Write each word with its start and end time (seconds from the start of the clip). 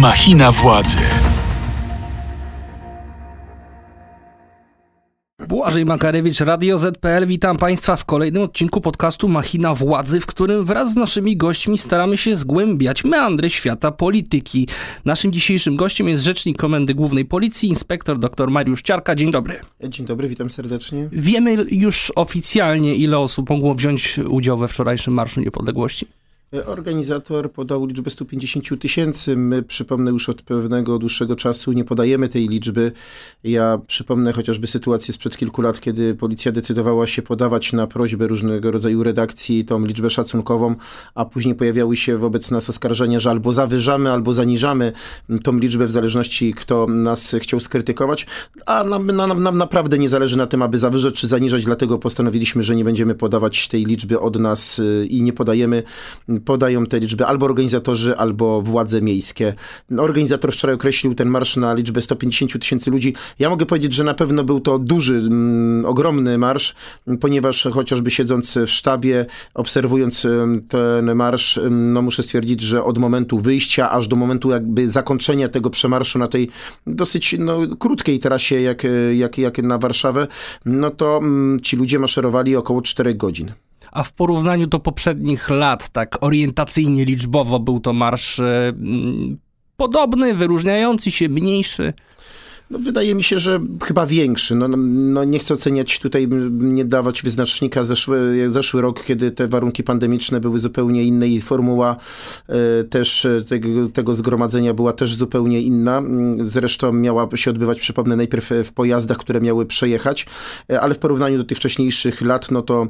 Machina 0.00 0.52
władzy. 0.52 0.96
Błażej 5.48 5.86
Makarewicz, 5.86 6.40
Radio 6.40 6.78
ZPL. 6.78 7.26
Witam 7.26 7.56
Państwa 7.56 7.96
w 7.96 8.04
kolejnym 8.04 8.42
odcinku 8.42 8.80
podcastu 8.80 9.28
Machina 9.28 9.74
Władzy, 9.74 10.20
w 10.20 10.26
którym 10.26 10.64
wraz 10.64 10.90
z 10.90 10.96
naszymi 10.96 11.36
gośćmi 11.36 11.78
staramy 11.78 12.16
się 12.16 12.34
zgłębiać 12.34 13.04
meandry 13.04 13.50
świata 13.50 13.90
polityki. 13.90 14.68
Naszym 15.04 15.32
dzisiejszym 15.32 15.76
gościem 15.76 16.08
jest 16.08 16.24
rzecznik 16.24 16.58
Komendy 16.58 16.94
Głównej 16.94 17.24
Policji, 17.24 17.68
inspektor 17.68 18.18
dr 18.18 18.50
Mariusz 18.50 18.82
Ciarka. 18.82 19.14
Dzień 19.14 19.30
dobry. 19.30 19.60
Dzień 19.88 20.06
dobry, 20.06 20.28
witam 20.28 20.50
serdecznie. 20.50 21.08
Wiemy 21.12 21.66
już 21.70 22.12
oficjalnie, 22.16 22.94
ile 22.94 23.18
osób 23.18 23.50
mogło 23.50 23.74
wziąć 23.74 24.18
udział 24.18 24.58
we 24.58 24.68
wczorajszym 24.68 25.14
Marszu 25.14 25.40
Niepodległości? 25.40 26.19
Organizator 26.66 27.52
podał 27.52 27.86
liczbę 27.86 28.10
150 28.10 28.80
tysięcy. 28.80 29.36
My, 29.36 29.62
przypomnę, 29.62 30.10
już 30.10 30.28
od 30.28 30.42
pewnego 30.42 30.98
dłuższego 30.98 31.36
czasu 31.36 31.72
nie 31.72 31.84
podajemy 31.84 32.28
tej 32.28 32.48
liczby. 32.48 32.92
Ja 33.44 33.78
przypomnę 33.86 34.32
chociażby 34.32 34.66
sytuację 34.66 35.14
sprzed 35.14 35.36
kilku 35.36 35.62
lat, 35.62 35.80
kiedy 35.80 36.14
policja 36.14 36.52
decydowała 36.52 37.06
się 37.06 37.22
podawać 37.22 37.72
na 37.72 37.86
prośbę 37.86 38.26
różnego 38.26 38.70
rodzaju 38.70 39.02
redakcji 39.02 39.64
tą 39.64 39.84
liczbę 39.84 40.10
szacunkową, 40.10 40.74
a 41.14 41.24
później 41.24 41.54
pojawiały 41.54 41.96
się 41.96 42.18
wobec 42.18 42.50
nas 42.50 42.70
oskarżenia, 42.70 43.20
że 43.20 43.30
albo 43.30 43.52
zawyżamy, 43.52 44.10
albo 44.10 44.32
zaniżamy 44.32 44.92
tą 45.42 45.58
liczbę 45.58 45.86
w 45.86 45.90
zależności 45.90 46.54
kto 46.54 46.86
nas 46.86 47.36
chciał 47.40 47.60
skrytykować. 47.60 48.26
A 48.66 48.84
nam, 48.84 49.06
nam, 49.06 49.42
nam 49.42 49.58
naprawdę 49.58 49.98
nie 49.98 50.08
zależy 50.08 50.38
na 50.38 50.46
tym, 50.46 50.62
aby 50.62 50.78
zawyżać 50.78 51.14
czy 51.14 51.26
zaniżać, 51.26 51.64
dlatego 51.64 51.98
postanowiliśmy, 51.98 52.62
że 52.62 52.76
nie 52.76 52.84
będziemy 52.84 53.14
podawać 53.14 53.68
tej 53.68 53.84
liczby 53.84 54.20
od 54.20 54.38
nas 54.38 54.78
y, 54.78 55.06
i 55.10 55.22
nie 55.22 55.32
podajemy 55.32 55.82
podają 56.44 56.86
te 56.86 57.00
liczby 57.00 57.26
albo 57.26 57.46
organizatorzy, 57.46 58.16
albo 58.16 58.62
władze 58.62 59.02
miejskie. 59.02 59.54
Organizator 59.98 60.52
wczoraj 60.52 60.74
określił 60.74 61.14
ten 61.14 61.28
marsz 61.28 61.56
na 61.56 61.74
liczbę 61.74 62.02
150 62.02 62.60
tysięcy 62.60 62.90
ludzi. 62.90 63.14
Ja 63.38 63.50
mogę 63.50 63.66
powiedzieć, 63.66 63.94
że 63.94 64.04
na 64.04 64.14
pewno 64.14 64.44
był 64.44 64.60
to 64.60 64.78
duży, 64.78 65.16
mm, 65.16 65.84
ogromny 65.86 66.38
marsz, 66.38 66.74
ponieważ 67.20 67.68
chociażby 67.72 68.10
siedząc 68.10 68.58
w 68.66 68.70
sztabie, 68.70 69.26
obserwując 69.54 70.26
ten 70.68 71.14
marsz, 71.14 71.60
no 71.70 72.02
muszę 72.02 72.22
stwierdzić, 72.22 72.60
że 72.60 72.84
od 72.84 72.98
momentu 72.98 73.40
wyjścia 73.40 73.90
aż 73.90 74.08
do 74.08 74.16
momentu 74.16 74.50
jakby 74.50 74.90
zakończenia 74.90 75.48
tego 75.48 75.70
przemarszu 75.70 76.18
na 76.18 76.28
tej 76.28 76.50
dosyć 76.86 77.36
no, 77.38 77.58
krótkiej 77.78 78.18
trasie 78.18 78.60
jak, 78.60 78.82
jak, 79.12 79.38
jak 79.38 79.58
na 79.58 79.78
Warszawę, 79.78 80.26
no 80.64 80.90
to 80.90 81.20
ci 81.62 81.76
ludzie 81.76 81.98
maszerowali 81.98 82.56
około 82.56 82.82
4 82.82 83.14
godzin 83.14 83.52
a 83.92 84.02
w 84.02 84.12
porównaniu 84.12 84.66
do 84.66 84.78
poprzednich 84.78 85.50
lat, 85.50 85.88
tak 85.88 86.18
orientacyjnie 86.20 87.04
liczbowo 87.04 87.60
był 87.60 87.80
to 87.80 87.92
marsz 87.92 88.40
e, 88.40 88.72
podobny, 89.76 90.34
wyróżniający 90.34 91.10
się, 91.10 91.28
mniejszy. 91.28 91.92
No, 92.70 92.78
wydaje 92.78 93.14
mi 93.14 93.22
się, 93.22 93.38
że 93.38 93.60
chyba 93.82 94.06
większy. 94.06 94.54
No, 94.54 94.68
no, 94.68 95.24
nie 95.24 95.38
chcę 95.38 95.54
oceniać 95.54 95.98
tutaj, 95.98 96.28
nie 96.50 96.84
dawać 96.84 97.22
wyznacznika. 97.22 97.84
Zeszły, 97.84 98.50
zeszły 98.50 98.82
rok, 98.82 99.04
kiedy 99.04 99.30
te 99.30 99.48
warunki 99.48 99.82
pandemiczne 99.82 100.40
były 100.40 100.58
zupełnie 100.58 101.04
inne 101.04 101.28
i 101.28 101.40
formuła 101.40 101.96
y, 102.80 102.84
też 102.84 103.24
e, 103.24 103.44
tego, 103.44 103.88
tego 103.88 104.14
zgromadzenia 104.14 104.74
była 104.74 104.92
też 104.92 105.14
zupełnie 105.14 105.60
inna. 105.60 106.02
Zresztą 106.38 106.92
miała 106.92 107.28
się 107.34 107.50
odbywać, 107.50 107.80
przypomnę, 107.80 108.16
najpierw 108.16 108.50
w 108.64 108.72
pojazdach, 108.72 109.18
które 109.18 109.40
miały 109.40 109.66
przejechać, 109.66 110.26
ale 110.80 110.94
w 110.94 110.98
porównaniu 110.98 111.38
do 111.38 111.44
tych 111.44 111.58
wcześniejszych 111.58 112.22
lat, 112.22 112.50
no 112.50 112.62
to 112.62 112.88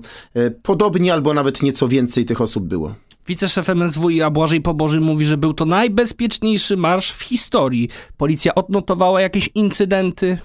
podobnie 0.63 1.13
albo 1.13 1.35
nawet 1.35 1.63
nieco 1.63 1.89
więcej 1.89 2.25
tych 2.25 2.41
osób 2.41 2.65
było. 2.65 2.95
Wiceszef 3.27 3.69
MSWiA 3.69 4.31
Błażej 4.31 4.61
Poboży 4.61 5.01
mówi, 5.01 5.25
że 5.25 5.37
był 5.37 5.55
to 5.55 5.65
najbezpieczniejszy 5.65 6.77
marsz 6.77 7.11
w 7.11 7.23
historii. 7.23 7.89
Policja 8.17 8.55
odnotowała 8.55 9.21
jakieś 9.21 9.51
incydenty. 9.55 10.39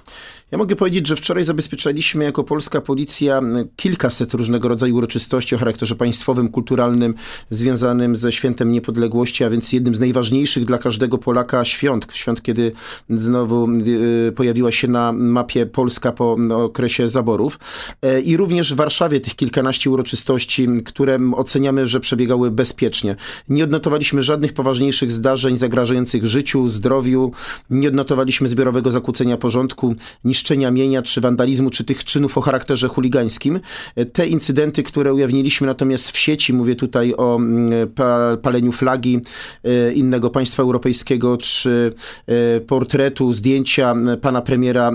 Ja 0.55 0.59
mogę 0.59 0.75
powiedzieć, 0.75 1.07
że 1.07 1.15
wczoraj 1.15 1.43
zabezpieczaliśmy 1.43 2.23
jako 2.23 2.43
polska 2.43 2.81
policja 2.81 3.41
kilkaset 3.75 4.33
różnego 4.33 4.67
rodzaju 4.67 4.95
uroczystości 4.95 5.55
o 5.55 5.57
charakterze 5.57 5.95
państwowym, 5.95 6.49
kulturalnym, 6.49 7.13
związanym 7.49 8.15
ze 8.15 8.31
świętem 8.31 8.71
niepodległości, 8.71 9.43
a 9.43 9.49
więc 9.49 9.73
jednym 9.73 9.95
z 9.95 9.99
najważniejszych 9.99 10.65
dla 10.65 10.77
każdego 10.77 11.17
Polaka 11.17 11.65
świąt. 11.65 12.07
Świąt, 12.13 12.41
kiedy 12.41 12.71
znowu 13.09 13.67
y, 14.27 14.31
pojawiła 14.35 14.71
się 14.71 14.87
na 14.87 15.11
mapie 15.11 15.65
Polska 15.65 16.11
po 16.11 16.37
okresie 16.63 17.09
zaborów. 17.09 17.59
E, 18.01 18.21
I 18.21 18.37
również 18.37 18.73
w 18.73 18.77
Warszawie 18.77 19.19
tych 19.19 19.35
kilkanaście 19.35 19.89
uroczystości, 19.89 20.67
które 20.85 21.19
oceniamy, 21.35 21.87
że 21.87 21.99
przebiegały 21.99 22.51
bezpiecznie. 22.51 23.15
Nie 23.49 23.63
odnotowaliśmy 23.63 24.23
żadnych 24.23 24.53
poważniejszych 24.53 25.11
zdarzeń 25.11 25.57
zagrażających 25.57 26.25
życiu, 26.25 26.69
zdrowiu, 26.69 27.31
nie 27.69 27.87
odnotowaliśmy 27.87 28.47
zbiorowego 28.47 28.91
zakłócenia 28.91 29.37
porządku, 29.37 29.95
niż 30.23 30.44
niszczenia 30.45 30.71
mienia, 30.71 31.01
czy 31.01 31.21
wandalizmu, 31.21 31.69
czy 31.69 31.83
tych 31.83 32.03
czynów 32.03 32.37
o 32.37 32.41
charakterze 32.41 32.87
chuligańskim. 32.87 33.59
Te 34.13 34.27
incydenty, 34.27 34.83
które 34.83 35.13
ujawniliśmy 35.13 35.67
natomiast 35.67 36.11
w 36.11 36.17
sieci, 36.17 36.53
mówię 36.53 36.75
tutaj 36.75 37.13
o 37.17 37.35
mm, 37.35 37.71
paleniu 38.41 38.71
flagi 38.71 39.19
e, 39.63 39.93
innego 39.93 40.29
państwa 40.29 40.63
europejskiego, 40.63 41.37
czy 41.37 41.93
e, 42.27 42.59
portretu, 42.61 43.33
zdjęcia 43.33 43.95
pana 44.21 44.41
premiera 44.41 44.91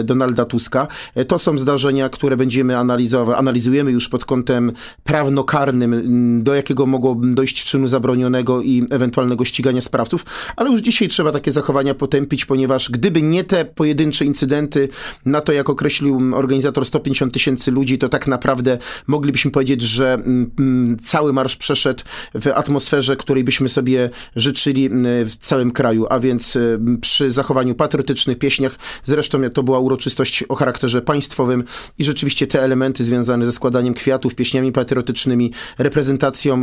e, 0.00 0.04
Donalda 0.04 0.44
Tuska, 0.44 0.86
to 1.28 1.38
są 1.38 1.58
zdarzenia, 1.58 2.08
które 2.08 2.36
będziemy 2.36 2.78
analizować, 2.78 3.38
analizujemy 3.38 3.92
już 3.92 4.08
pod 4.08 4.24
kątem 4.24 4.72
prawnokarnym, 5.04 6.42
do 6.42 6.54
jakiego 6.54 6.86
mogło 6.86 7.16
dojść 7.22 7.64
czynu 7.64 7.88
zabronionego 7.88 8.62
i 8.62 8.86
ewentualnego 8.90 9.44
ścigania 9.44 9.80
sprawców, 9.80 10.24
ale 10.56 10.70
już 10.70 10.80
dzisiaj 10.80 11.08
trzeba 11.08 11.32
takie 11.32 11.52
zachowania 11.52 11.94
potępić, 11.94 12.44
ponieważ 12.44 12.90
gdyby 12.90 13.22
nie 13.22 13.44
te 13.44 13.64
pojedyncze 13.64 14.24
incydenty, 14.24 14.81
na 15.26 15.40
to, 15.40 15.52
jak 15.52 15.70
określił 15.70 16.20
organizator 16.34 16.86
150 16.86 17.32
tysięcy 17.32 17.70
ludzi, 17.70 17.98
to 17.98 18.08
tak 18.08 18.26
naprawdę 18.26 18.78
moglibyśmy 19.06 19.50
powiedzieć, 19.50 19.82
że 19.82 20.14
mm, 20.14 20.50
mm, 20.58 20.98
cały 20.98 21.32
marsz 21.32 21.56
przeszedł 21.56 22.04
w 22.34 22.46
atmosferze, 22.46 23.16
której 23.16 23.44
byśmy 23.44 23.68
sobie 23.68 24.10
życzyli 24.36 24.86
mm, 24.86 25.28
w 25.28 25.36
całym 25.36 25.70
kraju, 25.70 26.06
a 26.10 26.20
więc 26.20 26.58
przy 27.00 27.30
zachowaniu 27.30 27.74
patriotycznych 27.74 28.38
pieśniach. 28.38 28.78
Zresztą 29.04 29.38
to 29.54 29.62
była 29.62 29.78
uroczystość 29.78 30.44
o 30.48 30.54
charakterze 30.54 31.02
państwowym 31.02 31.64
i 31.98 32.04
rzeczywiście 32.04 32.46
te 32.46 32.62
elementy 32.62 33.04
związane 33.04 33.46
ze 33.46 33.52
składaniem 33.52 33.94
kwiatów, 33.94 34.34
pieśniami 34.34 34.72
patriotycznymi, 34.72 35.52
reprezentacją, 35.78 36.62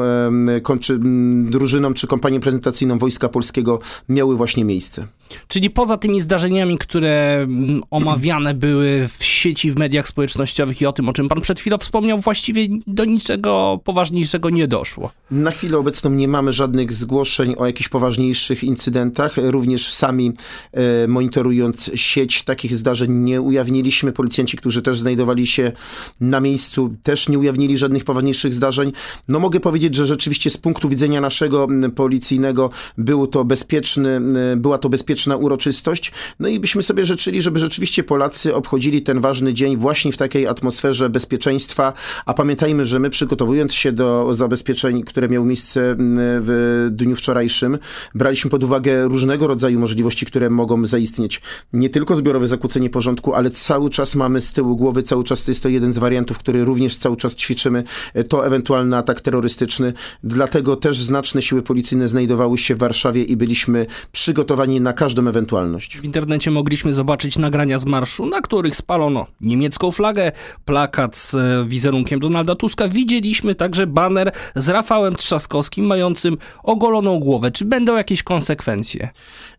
drużyną 1.43 1.93
czy 1.93 2.07
kompanią 2.07 2.39
prezentacyjną 2.39 2.97
Wojska 2.97 3.29
Polskiego 3.29 3.79
miały 4.09 4.37
właśnie 4.37 4.65
miejsce. 4.65 5.07
Czyli 5.47 5.69
poza 5.69 5.97
tymi 5.97 6.21
zdarzeniami, 6.21 6.77
które 6.77 7.47
omawiane 7.91 8.53
były 8.53 9.07
w 9.17 9.23
sieci, 9.23 9.71
w 9.71 9.77
mediach 9.77 10.07
społecznościowych 10.07 10.81
i 10.81 10.85
o 10.85 10.93
tym, 10.93 11.09
o 11.09 11.13
czym 11.13 11.29
pan 11.29 11.41
przed 11.41 11.59
chwilą 11.59 11.77
wspomniał, 11.77 12.17
właściwie 12.17 12.67
do 12.87 13.05
niczego 13.05 13.79
poważniejszego 13.83 14.49
nie 14.49 14.67
doszło. 14.67 15.11
Na 15.31 15.51
chwilę 15.51 15.77
obecną 15.77 16.09
nie 16.09 16.27
mamy 16.27 16.51
żadnych 16.51 16.93
zgłoszeń 16.93 17.55
o 17.57 17.65
jakichś 17.65 17.89
poważniejszych 17.89 18.63
incydentach. 18.63 19.35
Również 19.37 19.93
sami 19.93 20.31
e, 20.73 21.07
monitorując 21.07 21.91
sieć 21.95 22.43
takich 22.43 22.75
zdarzeń 22.75 23.11
nie 23.11 23.41
ujawniliśmy. 23.41 24.11
Policjanci, 24.11 24.57
którzy 24.57 24.81
też 24.81 24.99
znajdowali 24.99 25.47
się 25.47 25.71
na 26.19 26.39
miejscu, 26.39 26.95
też 27.03 27.29
nie 27.29 27.39
ujawnili 27.39 27.77
żadnych 27.77 28.03
poważniejszych 28.03 28.53
zdarzeń. 28.53 28.91
No 29.27 29.39
mogę 29.39 29.59
powiedzieć, 29.59 29.95
że 29.95 30.05
rzeczywiście 30.05 30.49
z 30.49 30.57
punktu 30.57 30.89
widzenia 30.89 31.21
naszego 31.21 31.67
policyjnego 31.95 32.69
było 32.97 33.27
to 33.27 33.45
bezpieczny, 33.45 34.21
była 34.57 34.77
to 34.77 34.89
bezpieczna 34.89 35.18
uroczystość. 35.27 36.11
No 36.39 36.47
i 36.47 36.59
byśmy 36.59 36.83
sobie 36.83 37.05
życzyli, 37.05 37.41
żeby 37.41 37.59
rzeczywiście 37.59 38.03
Polacy 38.03 38.55
obchodzili 38.55 39.01
ten 39.01 39.21
ważny 39.21 39.53
dzień 39.53 39.77
właśnie 39.77 40.11
w 40.11 40.17
takiej 40.17 40.47
atmosferze 40.47 41.09
bezpieczeństwa, 41.09 41.93
a 42.25 42.33
pamiętajmy, 42.33 42.85
że 42.85 42.99
my 42.99 43.09
przygotowując 43.09 43.73
się 43.73 43.91
do 43.91 44.33
zabezpieczeń, 44.33 45.03
które 45.03 45.29
miały 45.29 45.45
miejsce 45.45 45.95
w 45.97 46.87
dniu 46.91 47.15
wczorajszym, 47.15 47.77
braliśmy 48.15 48.49
pod 48.49 48.63
uwagę 48.63 49.07
różnego 49.07 49.47
rodzaju 49.47 49.79
możliwości, 49.79 50.25
które 50.25 50.49
mogą 50.49 50.85
zaistnieć. 50.85 51.41
Nie 51.73 51.89
tylko 51.89 52.15
zbiorowe 52.15 52.47
zakłócenie 52.47 52.89
porządku, 52.89 53.33
ale 53.33 53.49
cały 53.49 53.89
czas 53.89 54.15
mamy 54.15 54.41
z 54.41 54.53
tyłu 54.53 54.75
głowy, 54.75 55.03
cały 55.03 55.23
czas 55.23 55.43
to 55.43 55.51
jest 55.51 55.63
to 55.63 55.69
jeden 55.69 55.93
z 55.93 55.97
wariantów, 55.97 56.37
który 56.37 56.65
również 56.65 56.95
cały 56.95 57.17
czas 57.17 57.35
ćwiczymy, 57.35 57.83
to 58.29 58.45
ewentualny 58.47 58.97
atak 58.97 59.21
terrorystyczny. 59.21 59.93
Dlatego 60.23 60.75
też 60.75 61.03
znaczne 61.03 61.41
siły 61.41 61.61
policyjne 61.61 62.07
znajdowały 62.07 62.57
się 62.57 62.75
w 62.75 62.77
Warszawie 62.77 63.23
i 63.23 63.37
byliśmy 63.37 63.85
przygotowani 64.11 64.81
na 64.81 64.93
każdą 65.09 65.27
ewentualność. 65.27 65.97
W 65.97 66.03
internecie 66.03 66.51
mogliśmy 66.51 66.93
zobaczyć 66.93 67.37
nagrania 67.37 67.77
z 67.77 67.85
marszu, 67.85 68.25
na 68.25 68.41
których 68.41 68.75
spalono 68.75 69.27
niemiecką 69.41 69.91
flagę, 69.91 70.31
plakat 70.65 71.17
z 71.17 71.35
e, 71.35 71.65
wizerunkiem 71.67 72.19
Donalda 72.19 72.55
Tuska. 72.55 72.87
Widzieliśmy 72.87 73.55
także 73.55 73.87
baner 73.87 74.31
z 74.55 74.69
Rafałem 74.69 75.15
Trzaskowskim 75.15 75.85
mającym 75.85 76.37
ogoloną 76.63 77.19
głowę. 77.19 77.51
Czy 77.51 77.65
będą 77.65 77.97
jakieś 77.97 78.23
konsekwencje? 78.23 79.09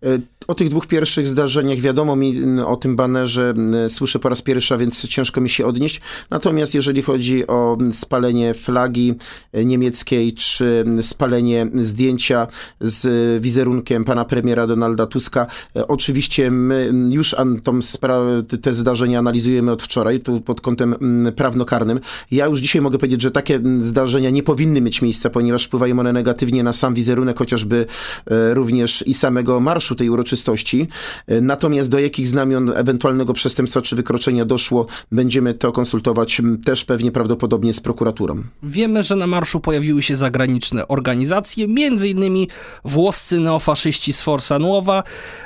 E, 0.02 0.18
O 0.50 0.54
tych 0.54 0.68
dwóch 0.68 0.86
pierwszych 0.86 1.28
zdarzeniach 1.28 1.78
wiadomo 1.78 2.16
mi 2.16 2.34
o 2.66 2.76
tym 2.76 2.96
banerze, 2.96 3.54
słyszę 3.88 4.18
po 4.18 4.28
raz 4.28 4.42
pierwszy, 4.42 4.76
więc 4.76 5.08
ciężko 5.08 5.40
mi 5.40 5.48
się 5.48 5.66
odnieść. 5.66 6.00
Natomiast 6.30 6.74
jeżeli 6.74 7.02
chodzi 7.02 7.46
o 7.46 7.78
spalenie 7.92 8.54
flagi 8.54 9.14
niemieckiej, 9.64 10.32
czy 10.32 10.84
spalenie 11.02 11.66
zdjęcia 11.74 12.46
z 12.80 13.42
wizerunkiem 13.42 14.04
pana 14.04 14.24
premiera 14.24 14.66
Donalda 14.66 15.06
Tuska, 15.06 15.46
oczywiście 15.88 16.50
my 16.50 16.92
już 17.10 17.36
te 18.62 18.74
zdarzenia 18.74 19.18
analizujemy 19.18 19.72
od 19.72 19.82
wczoraj, 19.82 20.20
tu 20.20 20.40
pod 20.40 20.60
kątem 20.60 20.96
prawnokarnym. 21.36 22.00
Ja 22.30 22.46
już 22.46 22.60
dzisiaj 22.60 22.82
mogę 22.82 22.98
powiedzieć, 22.98 23.22
że 23.22 23.30
takie 23.30 23.60
zdarzenia 23.80 24.30
nie 24.30 24.42
powinny 24.42 24.80
mieć 24.80 25.02
miejsca, 25.02 25.30
ponieważ 25.30 25.64
wpływają 25.64 25.98
one 25.98 26.12
negatywnie 26.12 26.62
na 26.62 26.72
sam 26.72 26.94
wizerunek, 26.94 27.38
chociażby 27.38 27.86
e, 28.26 28.54
również 28.54 29.04
i 29.06 29.14
samego 29.14 29.60
marszu 29.60 29.94
tej 29.94 30.10
uroczystości. 30.10 30.39
E, 31.26 31.40
natomiast 31.40 31.90
do 31.90 31.98
jakich 31.98 32.28
znamion 32.28 32.72
ewentualnego 32.76 33.32
przestępstwa 33.32 33.82
czy 33.82 33.96
wykroczenia 33.96 34.44
doszło, 34.44 34.86
będziemy 35.12 35.54
to 35.54 35.72
konsultować 35.72 36.42
też 36.64 36.84
pewnie 36.84 37.12
prawdopodobnie 37.12 37.72
z 37.72 37.80
prokuraturą. 37.80 38.42
Wiemy, 38.62 39.02
że 39.02 39.16
na 39.16 39.26
marszu 39.26 39.60
pojawiły 39.60 40.02
się 40.02 40.16
zagraniczne 40.16 40.88
organizacje, 40.88 41.66
innymi 42.10 42.48
włoscy 42.84 43.38
neofaszyści 43.38 44.12
z 44.12 44.22
Forsa 44.22 44.58
Nuova. 44.58 45.02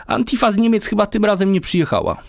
Antifa 0.06 0.50
z 0.50 0.56
Niemiec 0.56 0.86
chyba 0.86 1.06
tym 1.06 1.24
razem 1.24 1.52
nie 1.52 1.60
przyjechała. 1.60 2.22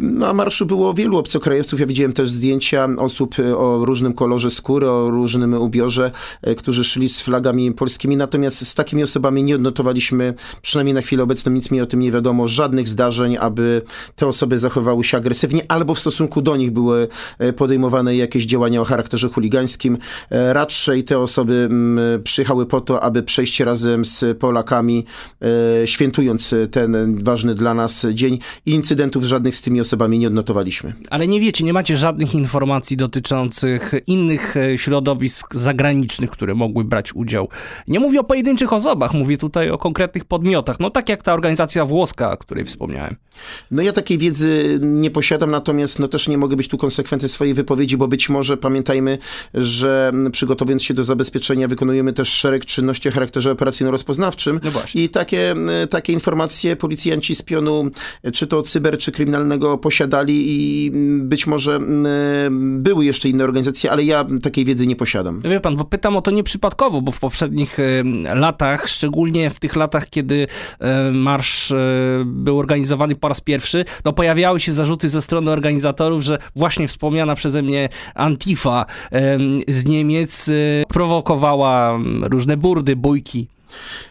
Na 0.00 0.34
marszu 0.34 0.66
było 0.66 0.94
wielu 0.94 1.18
obcokrajowców. 1.18 1.80
Ja 1.80 1.86
widziałem 1.86 2.12
też 2.12 2.30
zdjęcia 2.30 2.88
osób 2.98 3.38
e, 3.38 3.56
o 3.56 3.84
różnym 3.84 4.12
kolorze 4.12 4.50
skóry, 4.50 4.90
o 4.90 5.10
różnym 5.10 5.54
ubiorze, 5.54 6.10
e, 6.42 6.54
którzy 6.54 6.84
szli 6.84 7.08
z 7.08 7.22
flagami 7.22 7.72
polskimi. 7.72 8.16
Natomiast 8.16 8.66
z 8.66 8.74
takimi 8.74 9.02
osobami 9.02 9.44
nie 9.44 9.54
odnotowaliśmy, 9.54 10.34
przynajmniej 10.62 10.94
na 10.94 11.00
chwilę 11.00 11.22
obecną, 11.22 11.52
nic 11.52 11.70
mi 11.70 11.80
o 11.80 11.86
tym 11.86 12.00
nie 12.00 12.12
wiadomo, 12.12 12.48
żadnych 12.48 12.88
zdarzeń, 12.88 13.36
aby 13.40 13.82
te 14.16 14.26
osoby 14.26 14.58
zachowały 14.58 15.04
się 15.04 15.16
agresywnie, 15.16 15.62
albo 15.68 15.94
w 15.94 16.00
stosunku 16.00 16.42
do 16.42 16.56
nich 16.56 16.70
były 16.70 17.08
e, 17.38 17.52
podejmowane 17.52 18.16
jakieś 18.16 18.46
działania 18.46 18.80
o 18.80 18.84
charakterze 18.84 19.28
chuligańskim. 19.28 19.98
Raczej 20.30 21.04
te 21.04 21.18
osoby 21.18 21.68
mm, 21.70 22.22
przyjechały 22.22 22.66
po 22.66 22.80
to, 22.80 23.02
aby 23.02 23.22
przejść 23.22 23.60
razem 23.60 24.04
z 24.04 24.38
Polakami, 24.38 25.04
świętując 25.84 26.54
ten 26.70 27.18
ważny 27.24 27.54
dla 27.54 27.74
nas 27.74 28.06
dzień 28.12 28.38
incydentów 28.66 29.24
żadnych 29.24 29.47
żadnych 29.48 29.56
z 29.56 29.60
tymi 29.60 29.80
osobami 29.80 30.18
nie 30.18 30.26
odnotowaliśmy. 30.26 30.92
Ale 31.10 31.26
nie 31.26 31.40
wiecie, 31.40 31.64
nie 31.64 31.72
macie 31.72 31.96
żadnych 31.96 32.34
informacji 32.34 32.96
dotyczących 32.96 33.92
innych 34.06 34.56
e, 34.56 34.78
środowisk 34.78 35.54
zagranicznych, 35.54 36.30
które 36.30 36.54
mogły 36.54 36.84
brać 36.84 37.14
udział. 37.14 37.48
Nie 37.88 38.00
mówię 38.00 38.20
o 38.20 38.24
pojedynczych 38.24 38.72
osobach, 38.72 39.14
mówię 39.14 39.36
tutaj 39.36 39.70
o 39.70 39.78
konkretnych 39.78 40.24
podmiotach. 40.24 40.80
No 40.80 40.90
tak 40.90 41.08
jak 41.08 41.22
ta 41.22 41.32
organizacja 41.32 41.84
włoska, 41.84 42.32
o 42.32 42.36
której 42.36 42.64
wspomniałem. 42.64 43.16
No 43.70 43.82
ja 43.82 43.92
takiej 43.92 44.18
wiedzy 44.18 44.78
nie 44.82 45.10
posiadam, 45.10 45.50
natomiast 45.50 45.98
no 45.98 46.08
też 46.08 46.28
nie 46.28 46.38
mogę 46.38 46.56
być 46.56 46.68
tu 46.68 46.78
konsekwentny 46.78 47.28
w 47.28 47.32
swojej 47.32 47.54
wypowiedzi, 47.54 47.96
bo 47.96 48.08
być 48.08 48.28
może 48.28 48.56
pamiętajmy, 48.56 49.18
że 49.54 50.12
przygotowując 50.32 50.82
się 50.82 50.94
do 50.94 51.04
zabezpieczenia 51.04 51.68
wykonujemy 51.68 52.12
też 52.12 52.28
szereg 52.28 52.64
czynności 52.64 53.08
o 53.08 53.12
charakterze 53.12 53.52
operacyjno-rozpoznawczym. 53.52 54.60
No 54.64 54.70
I 54.94 55.08
takie, 55.08 55.54
takie 55.90 56.12
informacje 56.12 56.76
policjanci 56.76 57.34
z 57.34 57.42
pionu, 57.42 57.90
czy 58.32 58.46
to 58.46 58.62
cyber, 58.62 58.98
czy 58.98 59.12
kryminalnego, 59.12 59.37
kryminalnego 59.38 59.78
posiadali 59.78 60.44
i 60.46 60.90
być 61.20 61.46
może 61.46 61.76
mm, 61.76 62.82
były 62.82 63.04
jeszcze 63.04 63.28
inne 63.28 63.44
organizacje, 63.44 63.90
ale 63.90 64.04
ja 64.04 64.24
takiej 64.42 64.64
wiedzy 64.64 64.86
nie 64.86 64.96
posiadam. 64.96 65.40
Wie 65.40 65.60
pan, 65.60 65.76
bo 65.76 65.84
pytam 65.84 66.16
o 66.16 66.22
to 66.22 66.30
nieprzypadkowo, 66.30 67.02
bo 67.02 67.12
w 67.12 67.20
poprzednich 67.20 67.78
latach, 68.34 68.88
szczególnie 68.88 69.50
w 69.50 69.58
tych 69.58 69.76
latach, 69.76 70.10
kiedy 70.10 70.46
marsz 71.12 71.72
e, 71.72 71.76
był 72.26 72.58
organizowany 72.58 73.14
po 73.14 73.28
raz 73.28 73.40
pierwszy, 73.40 73.84
no 74.04 74.12
pojawiały 74.12 74.60
się 74.60 74.72
zarzuty 74.72 75.08
ze 75.08 75.22
strony 75.22 75.50
organizatorów, 75.50 76.22
że 76.22 76.38
właśnie 76.56 76.88
wspomniana 76.88 77.34
przeze 77.34 77.62
mnie 77.62 77.88
Antifa 78.14 78.86
z 79.68 79.84
Niemiec 79.84 80.48
e, 80.48 80.52
prowokowała 80.88 81.98
różne 82.22 82.56
burdy, 82.56 82.96
bójki. 82.96 83.46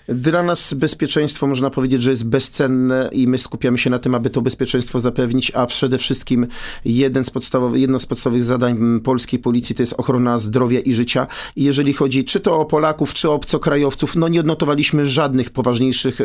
Dla 0.10 0.44
nas 0.44 0.74
bezpieczeństwo 0.74 1.48
można 1.48 1.70
powiedzieć, 1.70 2.02
że 2.02 2.12
jest 2.12 2.28
bezcenne 2.28 3.10
i 3.12 3.28
my 3.28 3.38
skupiamy 3.38 3.78
się 3.78 3.90
na 3.90 4.00
tym, 4.00 4.16
aby 4.16 4.30
to 4.30 4.42
bezpieczeństwo 4.42 5.00
zapewnić, 5.00 5.52
a 5.56 5.66
przede 5.66 5.98
wszystkim 5.98 6.48
jeden 6.86 7.24
z 7.24 7.30
podstawowych, 7.30 7.82
jedno 7.82 8.00
z 8.00 8.06
podstawowych 8.06 8.44
zadań 8.44 9.00
polskiej 9.04 9.40
policji 9.40 9.76
to 9.76 9.84
jest 9.84 9.94
ochrona 9.98 10.40
zdrowia 10.40 10.80
i 10.80 10.94
życia. 10.94 11.28
I 11.56 11.64
jeżeli 11.64 11.94
chodzi 11.94 12.24
czy 12.24 12.40
to 12.40 12.60
o 12.60 12.66
Polaków, 12.66 13.14
czy 13.14 13.30
o 13.30 13.34
obcokrajowców, 13.34 14.16
no 14.16 14.28
nie 14.28 14.40
odnotowaliśmy 14.40 15.06
żadnych 15.06 15.50
poważniejszych 15.50 16.20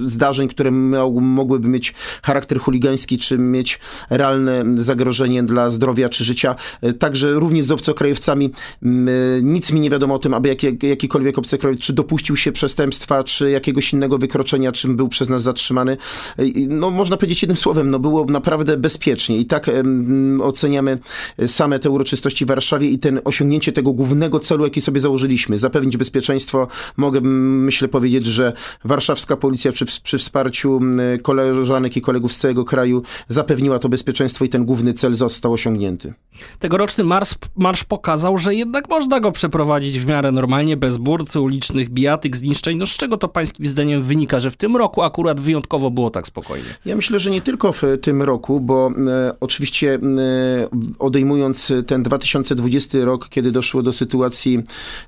zdarzeń, 0.00 0.48
które 0.48 0.70
mogłyby 0.70 1.68
mieć 1.68 1.94
charakter 2.22 2.60
chuligański, 2.60 3.18
czy 3.18 3.38
mieć 3.38 3.80
realne 4.10 4.64
zagrożenie 4.76 5.42
dla 5.42 5.70
zdrowia 5.70 6.08
czy 6.08 6.24
życia. 6.24 6.54
Także 6.98 7.32
również 7.32 7.64
z 7.64 7.70
obcokrajowcami 7.70 8.50
nic 9.42 9.72
mi 9.72 9.80
nie 9.80 9.90
wiadomo 9.90 10.14
o 10.14 10.18
tym, 10.18 10.34
aby 10.34 10.48
jaki, 10.48 10.66
jakikolwiek 10.82 11.38
obcokrajowiec 11.38 11.84
czy 11.84 11.92
dopuścił 11.92 12.36
się 12.36 12.52
przestępstwa, 12.52 12.91
czy 13.24 13.50
jakiegoś 13.50 13.92
innego 13.92 14.18
wykroczenia, 14.18 14.72
czym 14.72 14.96
był 14.96 15.08
przez 15.08 15.28
nas 15.28 15.42
zatrzymany. 15.42 15.96
No 16.68 16.90
można 16.90 17.16
powiedzieć 17.16 17.42
jednym 17.42 17.56
słowem, 17.56 17.90
no 17.90 17.98
było 17.98 18.24
naprawdę 18.24 18.76
bezpiecznie 18.76 19.38
i 19.38 19.46
tak 19.46 19.70
oceniamy 20.42 20.98
same 21.46 21.78
te 21.78 21.90
uroczystości 21.90 22.44
w 22.44 22.48
Warszawie 22.48 22.88
i 22.88 22.98
ten 22.98 23.20
osiągnięcie 23.24 23.72
tego 23.72 23.92
głównego 23.92 24.38
celu, 24.38 24.64
jaki 24.64 24.80
sobie 24.80 25.00
założyliśmy, 25.00 25.58
zapewnić 25.58 25.96
bezpieczeństwo. 25.96 26.68
Mogę 26.96 27.20
myślę 27.20 27.88
powiedzieć, 27.88 28.26
że 28.26 28.52
warszawska 28.84 29.36
policja 29.36 29.72
przy, 29.72 29.86
przy 30.02 30.18
wsparciu 30.18 30.80
koleżanek 31.22 31.96
i 31.96 32.00
kolegów 32.00 32.32
z 32.32 32.38
całego 32.38 32.64
kraju 32.64 33.02
zapewniła 33.28 33.78
to 33.78 33.88
bezpieczeństwo 33.88 34.44
i 34.44 34.48
ten 34.48 34.64
główny 34.64 34.92
cel 34.92 35.14
został 35.14 35.52
osiągnięty. 35.52 36.14
Tegoroczny 36.58 37.04
marsz, 37.04 37.34
marsz 37.56 37.84
pokazał, 37.84 38.38
że 38.38 38.54
jednak 38.54 38.88
można 38.88 39.20
go 39.20 39.32
przeprowadzić 39.32 40.00
w 40.00 40.06
miarę 40.06 40.32
normalnie, 40.32 40.76
bez 40.76 40.98
burd, 40.98 41.36
ulicznych 41.36 41.88
bijatyk, 41.90 42.36
zniszczeń. 42.36 42.78
No 42.82 42.86
z 42.86 42.96
czego 42.96 43.16
to 43.16 43.28
pańskim 43.28 43.66
zdaniem 43.66 44.02
wynika, 44.02 44.40
że 44.40 44.50
w 44.50 44.56
tym 44.56 44.76
roku 44.76 45.02
akurat 45.02 45.40
wyjątkowo 45.40 45.90
było 45.90 46.10
tak 46.10 46.26
spokojnie? 46.26 46.66
Ja 46.84 46.96
myślę, 46.96 47.20
że 47.20 47.30
nie 47.30 47.40
tylko 47.40 47.72
w 47.72 47.82
tym 48.00 48.22
roku, 48.22 48.60
bo 48.60 48.90
e, 49.08 49.32
oczywiście 49.40 49.94
e, 49.94 49.98
odejmując 50.98 51.72
ten 51.86 52.02
2020 52.02 52.98
rok, 53.04 53.28
kiedy 53.28 53.52
doszło 53.52 53.82
do 53.82 53.92
sytuacji 53.92 54.62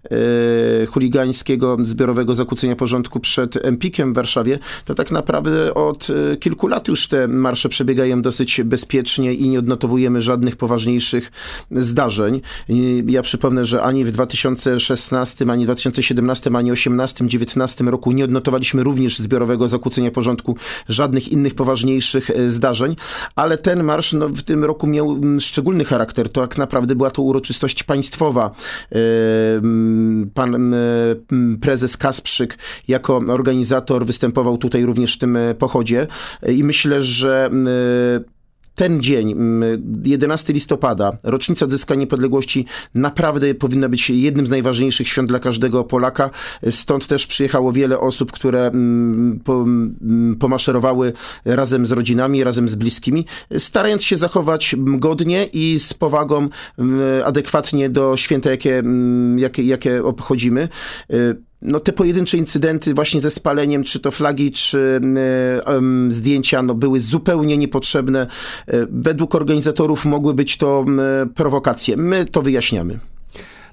e, 0.05 0.87
chuligańskiego, 0.87 1.77
zbiorowego 1.81 2.35
zakłócenia 2.35 2.77
porządku 2.77 3.21
przed 3.21 3.67
Empikiem 3.67 4.13
w 4.13 4.17
Warszawie, 4.17 4.59
to 4.85 4.95
tak 4.95 5.11
naprawdę 5.11 5.75
od 5.75 6.07
e, 6.11 6.37
kilku 6.37 6.67
lat 6.67 6.89
już 6.89 7.09
te 7.09 7.29
marsze 7.29 7.69
przebiegają 7.69 8.23
dosyć 8.23 8.63
bezpiecznie 8.63 9.35
i 9.35 9.49
nie 9.49 9.59
odnotowujemy 9.59 10.23
żadnych 10.23 10.57
poważniejszych 10.57 11.33
zdarzeń. 11.71 12.41
Ja 13.07 13.23
przypomnę, 13.23 13.65
że 13.65 13.83
ani 13.83 14.05
w 14.05 14.11
2016, 14.11 15.45
ani 15.51 15.65
w 15.65 15.67
2017, 15.67 16.51
ani 16.55 16.71
2018 16.71 17.64
2019 17.65 17.85
roku 17.85 18.13
nie 18.13 18.25
odnotowaliśmy 18.25 18.83
również 18.83 19.19
zbiorowego 19.19 19.69
zakłócenia 19.69 20.11
porządku, 20.11 20.57
żadnych 20.89 21.29
innych 21.29 21.55
poważniejszych 21.55 22.31
e, 22.31 22.51
zdarzeń, 22.51 22.97
ale 23.37 23.59
ten 23.59 23.85
marsz 23.85 24.13
no, 24.13 24.29
w 24.29 24.43
tym 24.43 24.65
roku 24.65 24.87
miał 24.87 25.21
szczególny 25.41 25.85
charakter. 25.85 26.31
To 26.31 26.41
tak 26.41 26.59
naprawdę 26.59 26.95
była 26.95 27.11
to 27.11 27.23
uroczystość 27.23 27.83
państwowa. 27.83 28.51
E, 28.93 28.99
pan 30.35 30.75
e, 30.75 30.79
prezes 31.61 31.97
Kasprzyk 31.97 32.59
jako 32.89 33.17
organizator 33.17 34.07
występował 34.07 34.59
tutaj 34.59 34.85
również 34.85 35.15
w 35.15 35.19
tym 35.19 35.39
pochodzie 35.59 36.07
i 36.49 36.65
myślę, 36.65 37.03
że 37.03 37.51
ten 38.75 39.03
dzień, 39.03 39.35
11 40.05 40.47
mm, 40.51 40.55
listopada, 40.55 41.17
rocznica 41.23 41.65
odzyskania 41.65 42.01
niepodległości, 42.01 42.67
naprawdę 42.95 43.55
powinna 43.55 43.89
być 43.89 44.11
jednym 44.11 44.47
z 44.47 44.51
najważniejszych 44.51 45.09
świąt 45.09 45.29
dla 45.29 45.39
każdego 45.39 45.85
Polaka. 45.85 46.31
Stąd 46.71 47.07
też 47.07 47.27
przyjechało 47.27 47.73
wiele 47.73 47.99
osób, 47.99 48.33
które 48.33 48.67
mm, 48.67 49.41
mm, 49.49 50.37
pomaszerowały 50.41 51.13
razem 51.45 51.87
z 51.87 51.93
rodzinami, 51.93 52.45
razem 52.45 52.69
z 52.69 52.75
bliskimi, 52.75 53.25
starając 53.59 54.05
się 54.05 54.17
zachować 54.17 54.77
godnie 54.79 55.45
i 55.53 55.79
z 55.79 55.95
powagą, 55.95 56.49
adekwatnie 57.25 57.89
do 57.89 58.17
święta, 58.17 58.51
jakie, 58.51 58.83
jakie, 59.37 59.63
jakie 59.63 60.05
obchodzimy 60.05 60.69
no, 61.65 61.81
te 61.81 61.93
pojedyncze 61.93 62.37
incydenty 62.37 62.95
właśnie 62.95 63.21
ze 63.21 63.31
spaleniem, 63.31 63.85
czy 63.85 64.01
to 64.01 64.11
flagi, 64.11 64.51
czy 64.53 64.79
y, 64.79 66.09
y, 66.09 66.13
zdjęcia, 66.13 66.63
no, 66.63 66.75
były 66.75 67.01
zupełnie 67.01 67.59
niepotrzebne. 67.59 68.27
Y, 68.75 68.87
według 68.91 69.35
organizatorów 69.35 70.05
mogły 70.05 70.35
być 70.35 70.57
to 70.57 70.85
prowokacje. 71.35 71.97
My 71.97 72.25
to 72.25 72.43
wyjaśniamy. 72.43 72.99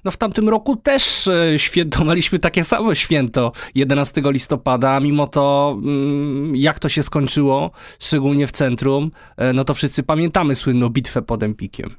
No 0.04 0.12
w 0.12 0.18
tamtym 0.18 0.50
roku 0.50 0.76
też 0.76 1.28
e, 1.28 1.60
świętowaliśmy 1.60 2.40
takie 2.40 2.64
samo 2.64 2.96
święto 2.96 3.52
11 3.76 4.22
listopada, 4.26 5.00
mimo 5.00 5.28
to 5.28 5.76
mm, 5.84 6.56
jak 6.56 6.80
to 6.80 6.90
się 6.90 7.04
skończyło, 7.04 7.72
szczególnie 8.00 8.48
w 8.48 8.52
centrum, 8.52 9.12
e, 9.38 9.54
no 9.54 9.64
to 9.64 9.74
wszyscy 9.74 10.04
pamiętamy 10.04 10.56
słynną 10.56 10.90
bitwę 10.90 11.22
pod 11.22 11.44
Empikiem. 11.44 11.96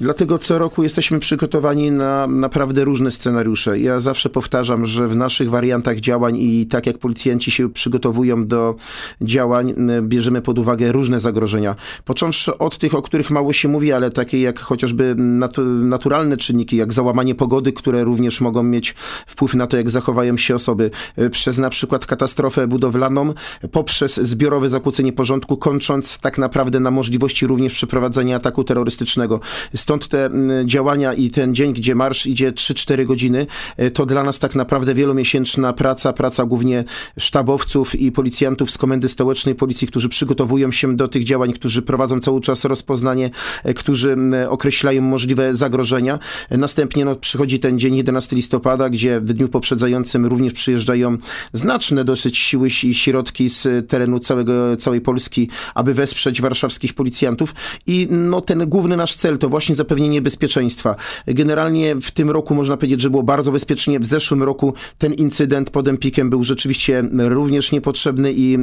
Dlatego 0.00 0.38
co 0.38 0.58
roku 0.58 0.82
jesteśmy 0.82 1.18
przygotowani 1.18 1.90
na 1.90 2.26
naprawdę 2.26 2.84
różne 2.84 3.10
scenariusze. 3.10 3.78
Ja 3.78 4.00
zawsze 4.00 4.28
powtarzam, 4.28 4.86
że 4.86 5.08
w 5.08 5.16
naszych 5.16 5.50
wariantach 5.50 6.00
działań 6.00 6.36
i 6.38 6.66
tak 6.66 6.86
jak 6.86 6.98
policjanci 6.98 7.50
się 7.50 7.70
przygotowują 7.70 8.46
do 8.46 8.74
działań, 9.20 9.74
bierzemy 10.02 10.42
pod 10.42 10.58
uwagę 10.58 10.92
różne 10.92 11.20
zagrożenia. 11.20 11.76
Począwszy 12.04 12.58
od 12.58 12.78
tych, 12.78 12.94
o 12.94 13.02
których 13.02 13.30
mało 13.30 13.52
się 13.52 13.68
mówi, 13.68 13.92
ale 13.92 14.10
takie 14.10 14.40
jak 14.40 14.58
chociażby 14.58 15.14
natu 15.16 15.64
naturalne 15.64 16.36
czynniki, 16.36 16.76
jak 16.76 16.92
załamanie 16.92 17.27
pogody, 17.34 17.72
które 17.72 18.04
również 18.04 18.40
mogą 18.40 18.62
mieć 18.62 18.94
wpływ 19.26 19.54
na 19.54 19.66
to, 19.66 19.76
jak 19.76 19.90
zachowają 19.90 20.36
się 20.36 20.54
osoby, 20.54 20.90
e, 21.16 21.30
przez 21.30 21.58
na 21.58 21.70
przykład 21.70 22.06
katastrofę 22.06 22.66
budowlaną, 22.66 23.34
poprzez 23.72 24.16
zbiorowe 24.16 24.68
zakłócenie 24.68 25.12
porządku, 25.12 25.56
kończąc 25.56 26.18
tak 26.18 26.38
naprawdę 26.38 26.80
na 26.80 26.90
możliwości 26.90 27.46
również 27.46 27.72
przeprowadzenia 27.72 28.36
ataku 28.36 28.64
terrorystycznego. 28.64 29.40
Stąd 29.74 30.08
te 30.08 30.30
działania 30.64 31.14
i 31.14 31.30
ten 31.30 31.54
dzień, 31.54 31.72
gdzie 31.72 31.94
marsz 31.94 32.26
idzie 32.26 32.52
3-4 32.52 33.06
godziny, 33.06 33.46
e, 33.76 33.90
to 33.90 34.06
dla 34.06 34.22
nas 34.22 34.38
tak 34.38 34.54
naprawdę 34.54 34.94
wielomiesięczna 34.94 35.72
praca, 35.72 36.12
praca 36.12 36.44
głównie 36.44 36.84
sztabowców 37.18 37.94
i 37.94 38.12
policjantów 38.12 38.70
z 38.70 38.78
Komendy 38.78 39.08
Stołecznej 39.08 39.54
Policji, 39.54 39.88
którzy 39.88 40.08
przygotowują 40.08 40.72
się 40.72 40.96
do 40.96 41.08
tych 41.08 41.24
działań, 41.24 41.52
którzy 41.52 41.82
prowadzą 41.82 42.20
cały 42.20 42.40
czas 42.40 42.64
rozpoznanie, 42.64 43.30
e, 43.64 43.74
którzy 43.74 44.16
określają 44.48 45.02
możliwe 45.02 45.54
zagrożenia. 45.54 46.18
E, 46.50 46.56
następnie 46.56 47.04
no, 47.04 47.14
przychodzi 47.20 47.58
ten 47.58 47.78
dzień 47.78 47.96
11 47.96 48.36
listopada, 48.36 48.90
gdzie 48.90 49.20
w 49.20 49.32
dniu 49.32 49.48
poprzedzającym 49.48 50.26
również 50.26 50.52
przyjeżdżają 50.52 51.18
znaczne 51.52 52.04
dosyć 52.04 52.38
siły 52.38 52.68
i 52.84 52.94
środki 52.94 53.48
z 53.48 53.88
terenu 53.88 54.18
całego, 54.18 54.76
całej 54.76 55.00
Polski, 55.00 55.48
aby 55.74 55.94
wesprzeć 55.94 56.40
warszawskich 56.42 56.94
policjantów 56.94 57.54
i 57.86 58.08
no, 58.10 58.40
ten 58.40 58.68
główny 58.68 58.96
nasz 58.96 59.14
cel 59.14 59.38
to 59.38 59.48
właśnie 59.48 59.74
zapewnienie 59.74 60.22
bezpieczeństwa. 60.22 60.96
Generalnie 61.26 61.96
w 61.96 62.10
tym 62.10 62.30
roku 62.30 62.54
można 62.54 62.76
powiedzieć, 62.76 63.00
że 63.00 63.10
było 63.10 63.22
bardzo 63.22 63.52
bezpiecznie. 63.52 64.00
W 64.00 64.06
zeszłym 64.06 64.42
roku 64.42 64.74
ten 64.98 65.14
incydent 65.14 65.70
pod 65.70 65.88
Empikiem 65.88 66.30
był 66.30 66.44
rzeczywiście 66.44 67.04
również 67.12 67.72
niepotrzebny 67.72 68.32
i 68.32 68.54
e, 68.54 68.58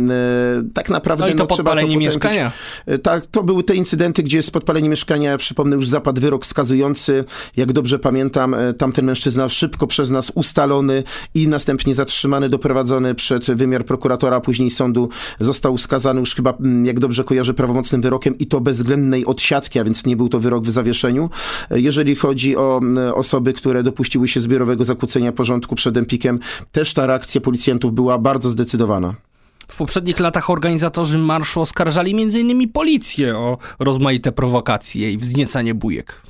tak 0.73 0.89
naprawdę 0.89 1.23
no 1.25 1.29
i 1.31 1.35
to 1.35 1.37
no, 1.37 1.47
trzeba 1.47 1.81
to 1.81 1.87
mieszkania. 1.87 2.51
E, 2.85 2.97
tak, 2.97 3.25
to 3.25 3.43
były 3.43 3.63
te 3.63 3.75
incydenty, 3.75 4.23
gdzie 4.23 4.43
z 4.43 4.51
podpaleniem 4.51 4.89
mieszkania, 4.89 5.37
przypomnę, 5.37 5.75
już 5.75 5.89
zapadł 5.89 6.21
wyrok 6.21 6.45
skazujący. 6.45 7.23
Jak 7.57 7.73
dobrze 7.73 7.99
pamiętam, 7.99 8.44
e, 8.53 8.73
tamten 8.73 9.05
mężczyzna 9.05 9.49
szybko 9.49 9.87
przez 9.87 10.11
nas 10.11 10.31
ustalony 10.35 11.03
i 11.33 11.47
następnie 11.47 11.93
zatrzymany, 11.93 12.49
doprowadzony 12.49 13.15
przed 13.15 13.45
wymiar 13.45 13.85
prokuratora, 13.85 14.39
później 14.39 14.69
sądu 14.69 15.09
został 15.39 15.77
skazany 15.77 16.19
już 16.19 16.35
chyba, 16.35 16.53
jak 16.83 16.99
dobrze 16.99 17.23
kojarzę, 17.23 17.53
prawomocnym 17.53 18.01
wyrokiem 18.01 18.37
i 18.37 18.45
to 18.45 18.61
bezwzględnej 18.61 19.25
odsiadki, 19.25 19.79
a 19.79 19.83
więc 19.83 20.05
nie 20.05 20.15
był 20.15 20.29
to 20.29 20.39
wyrok 20.39 20.63
w 20.63 20.71
zawieszeniu. 20.71 21.29
Jeżeli 21.71 22.15
chodzi 22.15 22.57
o 22.57 22.81
osoby, 23.13 23.53
które 23.53 23.83
dopuściły 23.83 24.27
się 24.27 24.39
zbiorowego 24.39 24.85
zakłócenia 24.85 25.31
porządku 25.31 25.75
przed 25.75 25.97
Empikiem, 25.97 26.39
też 26.71 26.93
ta 26.93 27.05
reakcja 27.05 27.41
policjantów 27.41 27.93
była 27.93 28.17
bardzo 28.17 28.49
zdecydowana. 28.49 29.13
W 29.67 29.77
poprzednich 29.77 30.19
latach 30.19 30.49
organizatorzy 30.49 31.17
marszu 31.17 31.61
oskarżali 31.61 32.11
m.in. 32.11 32.69
policję 32.69 33.37
o 33.37 33.57
rozmaite 33.79 34.31
prowokacje 34.31 35.11
i 35.11 35.17
wzniecanie 35.17 35.73
bujek. 35.73 36.21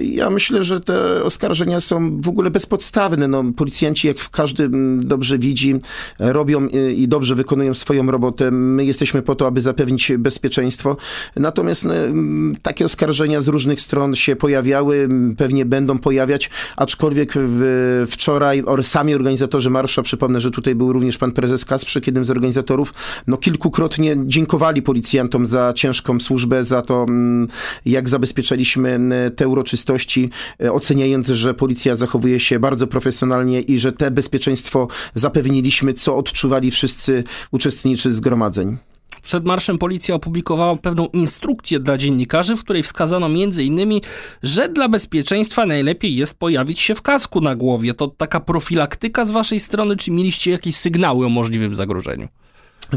Ja 0.00 0.30
myślę, 0.30 0.64
że 0.64 0.80
te 0.80 1.22
oskarżenia 1.22 1.80
są 1.80 2.20
w 2.20 2.28
ogóle 2.28 2.50
bezpodstawne. 2.50 3.28
No, 3.28 3.44
policjanci, 3.56 4.06
jak 4.06 4.30
każdy 4.30 4.68
dobrze 4.98 5.38
widzi, 5.38 5.74
robią 6.18 6.68
i 6.96 7.08
dobrze 7.08 7.34
wykonują 7.34 7.74
swoją 7.74 8.10
robotę. 8.10 8.50
My 8.50 8.84
jesteśmy 8.84 9.22
po 9.22 9.34
to, 9.34 9.46
aby 9.46 9.60
zapewnić 9.60 10.12
bezpieczeństwo. 10.18 10.96
Natomiast 11.36 11.84
no, 11.84 11.94
takie 12.62 12.84
oskarżenia 12.84 13.40
z 13.40 13.48
różnych 13.48 13.80
stron 13.80 14.14
się 14.14 14.36
pojawiały, 14.36 15.08
pewnie 15.36 15.64
będą 15.64 15.98
pojawiać, 15.98 16.50
aczkolwiek 16.76 17.34
wczoraj 18.06 18.62
sami 18.82 19.14
organizatorzy 19.14 19.70
marszu, 19.70 20.02
przypomnę, 20.02 20.40
że 20.40 20.50
tutaj 20.50 20.74
był 20.74 20.92
również 20.92 21.18
pan 21.18 21.32
prezes 21.32 21.64
Kasprzyk, 21.64 22.06
jednym 22.06 22.24
z 22.24 22.30
organizatorów 22.30 22.67
organizatorów 22.74 23.22
no, 23.26 23.36
kilkukrotnie 23.36 24.16
dziękowali 24.26 24.82
policjantom 24.82 25.46
za 25.46 25.72
ciężką 25.72 26.20
służbę, 26.20 26.64
za 26.64 26.82
to, 26.82 27.02
mm, 27.08 27.48
jak 27.86 28.08
zabezpieczaliśmy 28.08 28.88
mm, 28.90 29.32
te 29.32 29.48
uroczystości, 29.48 30.30
e, 30.62 30.72
oceniając, 30.72 31.28
że 31.28 31.54
policja 31.54 31.96
zachowuje 31.96 32.40
się 32.40 32.58
bardzo 32.58 32.86
profesjonalnie 32.86 33.60
i 33.60 33.78
że 33.78 33.92
te 33.92 34.10
bezpieczeństwo 34.10 34.88
zapewniliśmy, 35.14 35.92
co 35.92 36.16
odczuwali 36.16 36.70
wszyscy 36.70 37.24
uczestnicy 37.50 38.12
zgromadzeń. 38.12 38.78
Przed 39.22 39.44
marszem 39.44 39.78
policja 39.78 40.14
opublikowała 40.14 40.76
pewną 40.76 41.06
instrukcję 41.06 41.80
dla 41.80 41.98
dziennikarzy, 41.98 42.56
w 42.56 42.64
której 42.64 42.82
wskazano 42.82 43.26
m.in., 43.26 44.00
że 44.42 44.68
dla 44.68 44.88
bezpieczeństwa 44.88 45.66
najlepiej 45.66 46.16
jest 46.16 46.38
pojawić 46.38 46.80
się 46.80 46.94
w 46.94 47.02
kasku 47.02 47.40
na 47.40 47.54
głowie. 47.54 47.94
To 47.94 48.08
taka 48.08 48.40
profilaktyka 48.40 49.24
z 49.24 49.30
waszej 49.30 49.60
strony, 49.60 49.96
czy 49.96 50.10
mieliście 50.10 50.50
jakieś 50.50 50.76
sygnały 50.76 51.26
o 51.26 51.28
możliwym 51.28 51.74
zagrożeniu? 51.74 52.28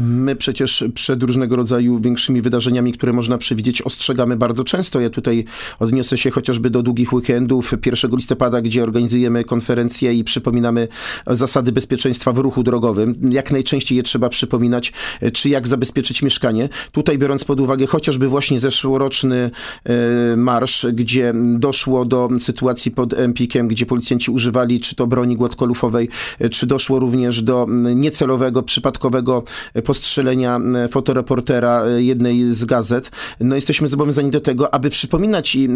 My 0.00 0.36
przecież 0.36 0.84
przed 0.94 1.22
różnego 1.22 1.56
rodzaju 1.56 2.00
większymi 2.00 2.42
wydarzeniami, 2.42 2.92
które 2.92 3.12
można 3.12 3.38
przewidzieć, 3.38 3.82
ostrzegamy 3.82 4.36
bardzo 4.36 4.64
często. 4.64 5.00
Ja 5.00 5.10
tutaj 5.10 5.44
odniosę 5.78 6.18
się 6.18 6.30
chociażby 6.30 6.70
do 6.70 6.82
długich 6.82 7.12
weekendów 7.12 7.74
1 7.86 8.10
listopada, 8.16 8.62
gdzie 8.62 8.82
organizujemy 8.82 9.44
konferencje 9.44 10.14
i 10.14 10.24
przypominamy 10.24 10.88
zasady 11.26 11.72
bezpieczeństwa 11.72 12.32
w 12.32 12.38
ruchu 12.38 12.62
drogowym. 12.62 13.14
Jak 13.30 13.50
najczęściej 13.50 13.96
je 13.96 14.02
trzeba 14.02 14.28
przypominać, 14.28 14.92
czy 15.32 15.48
jak 15.48 15.68
zabezpieczyć 15.68 16.22
mieszkanie. 16.22 16.68
Tutaj 16.92 17.18
biorąc 17.18 17.44
pod 17.44 17.60
uwagę 17.60 17.86
chociażby 17.86 18.28
właśnie 18.28 18.58
zeszłoroczny 18.58 19.50
e, 19.84 20.36
marsz, 20.36 20.86
gdzie 20.92 21.32
doszło 21.58 22.04
do 22.04 22.28
sytuacji 22.38 22.90
pod 22.90 23.14
Empikiem, 23.14 23.68
gdzie 23.68 23.86
policjanci 23.86 24.30
używali 24.30 24.80
czy 24.80 24.96
to 24.96 25.06
broni 25.06 25.36
gładkolufowej, 25.36 26.08
e, 26.38 26.48
czy 26.48 26.66
doszło 26.66 26.98
również 26.98 27.42
do 27.42 27.66
niecelowego, 27.94 28.62
przypadkowego 28.62 29.42
postrzelenia 29.82 30.60
fotoreportera 30.90 31.84
e, 31.84 32.02
jednej 32.02 32.44
z 32.44 32.64
gazet. 32.64 33.10
No 33.40 33.54
jesteśmy 33.54 33.88
zobowiązani 33.88 34.30
do 34.30 34.40
tego, 34.40 34.74
aby 34.74 34.90
przypominać 34.90 35.54
i 35.54 35.68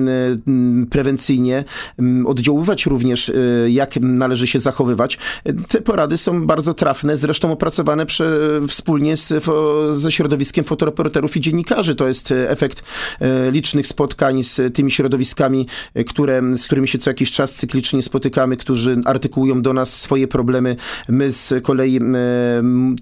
prewencyjnie 0.91 1.65
oddziaływać 2.27 2.87
również, 2.87 3.29
e, 3.29 3.33
jak 3.71 3.97
należy 4.01 4.47
się 4.47 4.61
zachowywać. 4.61 5.19
Te 5.69 5.81
porady 5.81 6.17
są 6.17 6.47
bardzo 6.47 6.75
trafne, 6.75 7.17
zresztą 7.17 7.53
opracowane 7.53 8.07
prze, 8.07 8.39
wspólnie 8.69 9.17
z, 9.17 9.45
ze 9.91 10.13
środowiskiem 10.13 10.65
fotoreporterów 10.65 11.37
i 11.37 11.41
dziennikarzy. 11.41 11.95
To 11.95 12.09
jest 12.09 12.33
e, 12.33 12.51
efekt 12.51 12.83
licznych 13.53 13.87
spotkań 13.87 14.43
z 14.43 14.75
tymi 14.75 14.91
środowiskami, 14.91 15.67
które, 16.07 16.43
z 16.57 16.65
którymi 16.67 16.89
się 16.89 16.99
co 16.99 17.11
jakiś 17.11 17.33
czas 17.33 17.55
cyklicznie 17.55 18.03
spotykamy, 18.03 18.57
którzy 18.57 18.97
artykułują 19.05 19.63
do 19.63 19.73
nas 19.73 20.01
swoje 20.01 20.29
problemy. 20.29 20.77
My 21.09 21.33
z 21.33 21.65
kolei 21.65 22.01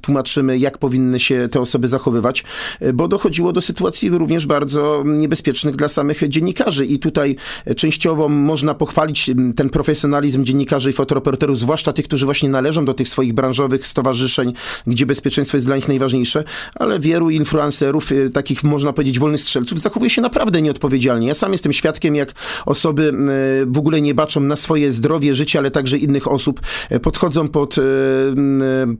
tłumaczymy, 0.02 0.58
jak 0.58 0.78
powinny 0.95 1.21
się 1.21 1.49
te 1.51 1.61
osoby 1.61 1.89
zachowywać, 1.89 2.45
e, 2.81 2.93
bo 2.93 3.09
dochodziło 3.09 3.53
do 3.53 3.61
sytuacji 3.61 4.11
również 4.11 4.47
bardzo 4.47 5.03
niebezpiecznych 5.07 5.77
dla 5.77 5.89
samych 5.89 6.29
dziennikarzy 6.29 6.87
i 6.87 6.99
tutaj 6.99 7.37
częściowo 7.77 8.29
można 8.29 8.75
pochwalić 8.75 9.31
ten 9.57 9.71
profesjonalizm 9.71 10.45
dziennikarzy 10.45 10.91
i 10.91 10.93
fotoreporterów, 10.93 11.59
zwłaszcza 11.59 11.93
tych, 11.93 12.05
którzy 12.05 12.25
właśnie 12.25 12.49
należą 12.49 12.85
do 12.85 12.95
tych 12.95 13.09
swoich 13.09 13.33
branżowych 13.33 13.89
stowarzyszeń, 13.89 14.53
gdzie 14.87 15.07
bezpieczeństwo 15.07 15.57
jest 15.57 15.67
dla 15.67 15.77
nich 15.77 15.89
najważniejsze, 15.89 16.45
ale 16.75 17.01
wielu 17.01 17.31
influencerów, 17.31 18.13
e, 18.13 18.31
takich 18.31 18.65
można 18.65 18.93
powiedzieć 18.93 19.19
wolnych 19.19 19.41
strzelców, 19.41 19.81
zachowuje 19.81 20.11
się 20.11 20.23
naprawdę 20.23 20.63
nieodpowiedzialnie. 20.63 21.29
Ja 21.29 21.35
sam 21.35 21.53
jestem 21.53 21.73
świadkiem, 21.73 22.15
jak 22.15 22.33
osoby 22.67 23.13
e, 23.13 23.67
w 23.67 23.79
ogóle 23.79 24.01
nie 24.01 24.15
baczą 24.15 24.41
na 24.41 24.57
swoje 24.57 24.93
zdrowie, 24.93 25.35
życie, 25.35 25.59
ale 25.59 25.71
także 25.71 25.99
innych 25.99 26.29
osób, 26.29 26.61
podchodzą 27.03 27.49
pod 27.49 27.77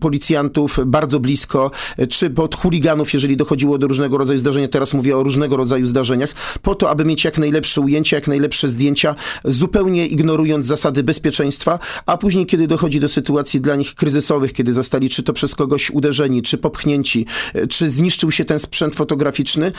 policjantów 0.01 0.79
bardzo 0.87 1.21
blisko, 1.21 1.71
czy 2.09 2.31
pod 2.31 2.55
chuliganów, 2.55 3.15
jeżeli 3.15 3.37
dochodziło 3.37 3.79
do 3.79 3.87
różnego 3.87 4.19
rodzaju 4.19 4.39
zdarzenia, 4.39 4.69
teraz 4.69 4.95
mówię 4.95 5.17
o 5.17 5.23
różnego 5.23 5.57
rodzaju 5.57 5.87
zdarzeniach, 5.87 6.31
po 6.63 6.75
to, 6.75 6.91
aby 6.91 7.05
mieć 7.05 7.25
jak 7.25 7.39
najlepsze 7.39 7.81
ujęcia, 7.81 8.17
jak 8.17 8.29
najlepsze 8.29 8.69
zdjęcia, 8.69 9.15
zupełnie 9.45 10.07
ignorując 10.07 10.67
zasady 10.67 11.03
bezpieczeństwa, 11.03 11.79
a 12.07 12.17
później, 12.17 12.47
kiedy 12.47 12.67
dochodzi 12.67 13.01
do 13.01 13.09
sytuacji 13.09 13.61
dla 13.61 13.77
nich 13.77 13.95
kryzysowych, 13.95 14.53
kiedy 14.53 14.73
zostali 14.73 15.09
czy 15.09 15.23
to 15.23 15.33
przez 15.33 15.55
kogoś 15.55 15.91
uderzeni, 15.91 16.43
czy 16.43 16.59
popchnięci, 16.59 17.27
czy 17.69 17.91
zniszczył 17.91 18.31
się 18.31 18.45
ten 18.45 18.59
sprzęt 18.59 18.95
fotograficzny, 18.95 19.73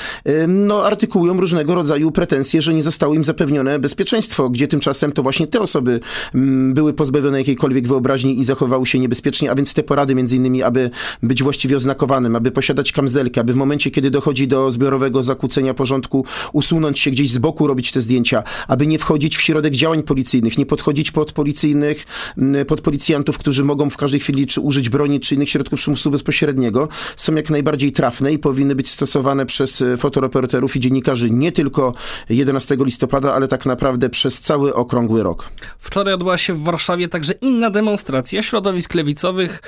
no 0.48 0.84
artykułują 0.86 1.40
różnego 1.40 1.75
rodzaju 1.75 2.12
pretensje, 2.12 2.62
że 2.62 2.74
nie 2.74 2.84
zostało 2.84 3.14
im 3.14 3.24
zapewnione 3.24 3.80
bezpieczeństwo, 3.80 4.50
gdzie 4.50 4.68
tymczasem 4.68 5.12
to 5.12 5.24
właśnie 5.24 5.48
te 5.48 5.62
osoby 5.62 6.00
były 6.74 6.94
pozbawione 6.94 7.38
jakiejkolwiek 7.38 7.88
wyobraźni 7.88 8.40
i 8.40 8.44
zachowały 8.44 8.86
się 8.86 9.00
niebezpiecznie, 9.00 9.52
a 9.52 9.56
więc 9.56 9.74
te 9.74 9.84
porady 9.84 10.16
między 10.16 10.36
innymi, 10.36 10.64
aby 10.64 10.90
być 11.24 11.44
właściwie 11.44 11.75
oznakowanym, 11.86 12.36
aby 12.36 12.51
posiadać 12.51 12.92
kamzelkę, 12.92 13.42
aby 13.42 13.54
w 13.54 13.56
momencie, 13.56 13.92
kiedy 13.92 14.10
dochodzi 14.10 14.48
do 14.48 14.72
zbiorowego 14.72 15.22
zakłócenia 15.22 15.74
porządku, 15.74 16.25
usunąć 16.54 17.00
się 17.00 17.12
gdzieś 17.12 17.32
z 17.32 17.38
boku, 17.38 17.68
robić 17.68 17.92
te 17.92 18.01
zdjęcia, 18.01 18.44
aby 18.68 18.88
nie 18.88 19.00
wchodzić 19.00 19.38
w 19.38 19.42
środek 19.42 19.74
działań 19.74 20.04
policyjnych, 20.04 20.58
nie 20.58 20.65
podchodzić 20.65 21.12
pod 21.12 21.32
policyjnych, 21.32 22.06
pod 22.68 22.82
policjantów, 22.82 23.38
którzy 23.38 23.63
mogą 23.63 23.89
w 23.89 23.98
każdej 23.98 24.20
chwili 24.20 24.48
czy 24.48 24.62
użyć 24.62 24.89
broni, 24.89 25.20
czy 25.20 25.36
innych 25.36 25.50
środków 25.50 25.80
przymusu 25.80 26.12
bezpośredniego, 26.12 26.88
są 27.15 27.36
jak 27.36 27.50
najbardziej 27.50 27.92
trafne 27.92 28.34
i 28.34 28.39
powinny 28.39 28.75
być 28.75 28.89
stosowane 28.89 29.46
przez 29.46 29.82
e, 29.82 29.98
fotoreporterów 29.98 30.75
i 30.75 30.80
dziennikarzy 30.80 31.32
nie 31.32 31.51
tylko 31.51 31.94
11 32.30 32.77
listopada, 32.80 33.34
ale 33.34 33.48
tak 33.48 33.65
naprawdę 33.65 34.10
przez 34.10 34.42
cały 34.42 34.75
okrągły 34.75 35.24
rok. 35.24 35.50
Wczoraj 35.80 36.13
odbyła 36.13 36.38
się 36.38 36.54
w 36.54 36.63
Warszawie 36.63 37.08
także 37.08 37.34
inna 37.34 37.70
demonstracja 37.70 38.42
środowisk 38.42 38.94
lewicowych, 38.94 39.62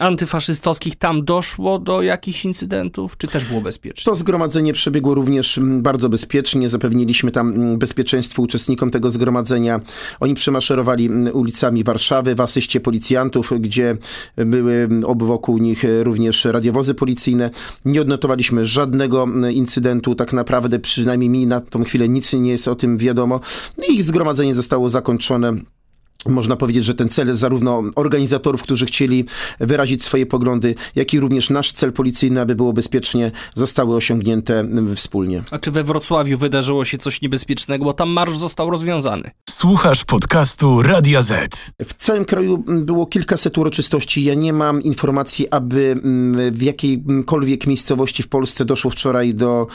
antyfaszystowskich. 0.00 0.96
Tam 0.96 1.24
doszło 1.24 1.41
do 1.84 2.02
jakichś 2.02 2.44
incydentów, 2.44 3.16
czy 3.16 3.26
też 3.26 3.44
było 3.44 3.60
bezpiecznie? 3.60 4.04
To 4.04 4.16
zgromadzenie 4.16 4.72
przebiegło 4.72 5.14
również 5.14 5.58
mm, 5.58 5.82
bardzo 5.82 6.08
bezpiecznie. 6.08 6.68
Zapewniliśmy 6.68 7.30
tam 7.30 7.54
mm, 7.54 7.78
bezpieczeństwo 7.78 8.42
uczestnikom 8.42 8.90
tego 8.90 9.10
zgromadzenia. 9.10 9.80
Oni 10.20 10.34
przemaszerowali 10.34 11.10
ulicami 11.32 11.84
Warszawy 11.84 12.34
w 12.34 12.40
asyście 12.40 12.80
policjantów, 12.80 13.52
gdzie 13.60 13.96
były 14.36 14.88
obok 15.04 15.48
nich 15.48 15.84
również 16.02 16.44
radiowozy 16.44 16.94
policyjne. 16.94 17.50
Nie 17.84 18.00
odnotowaliśmy 18.00 18.66
żadnego 18.66 19.26
incydentu, 19.52 20.14
tak 20.14 20.32
naprawdę 20.32 20.78
przynajmniej 20.78 21.30
mi 21.30 21.46
na 21.46 21.60
tą 21.60 21.84
chwilę 21.84 22.08
nic 22.08 22.32
nie 22.32 22.50
jest 22.50 22.68
o 22.68 22.74
tym 22.74 22.96
wiadomo. 22.96 23.40
No 23.78 23.84
ich 23.88 24.02
zgromadzenie 24.02 24.54
zostało 24.54 24.88
zakończone 24.88 25.56
można 26.26 26.56
powiedzieć, 26.56 26.84
że 26.84 26.94
ten 26.94 27.08
cel 27.08 27.34
zarówno 27.34 27.82
organizatorów, 27.96 28.62
którzy 28.62 28.86
chcieli 28.86 29.24
wyrazić 29.60 30.04
swoje 30.04 30.26
poglądy, 30.26 30.74
jak 30.94 31.14
i 31.14 31.20
również 31.20 31.50
nasz 31.50 31.72
cel 31.72 31.92
policyjny, 31.92 32.40
aby 32.40 32.54
było 32.54 32.72
bezpiecznie, 32.72 33.30
zostały 33.54 33.96
osiągnięte 33.96 34.64
wspólnie. 34.96 35.42
A 35.50 35.58
czy 35.58 35.70
we 35.70 35.84
Wrocławiu 35.84 36.38
wydarzyło 36.38 36.84
się 36.84 36.98
coś 36.98 37.22
niebezpiecznego, 37.22 37.84
bo 37.84 37.92
tam 37.92 38.10
marsz 38.10 38.36
został 38.36 38.70
rozwiązany? 38.70 39.30
Słuchasz 39.50 40.04
podcastu 40.04 40.82
Radia 40.82 41.22
Z. 41.22 41.70
W 41.84 41.94
całym 41.94 42.24
kraju 42.24 42.64
było 42.66 43.06
kilkaset 43.06 43.58
uroczystości. 43.58 44.24
Ja 44.24 44.34
nie 44.34 44.52
mam 44.52 44.82
informacji, 44.82 45.48
aby 45.50 46.00
w 46.52 46.62
jakiejkolwiek 46.62 47.66
miejscowości 47.66 48.22
w 48.22 48.28
Polsce 48.28 48.64
doszło 48.64 48.90
wczoraj 48.90 49.34
do 49.34 49.66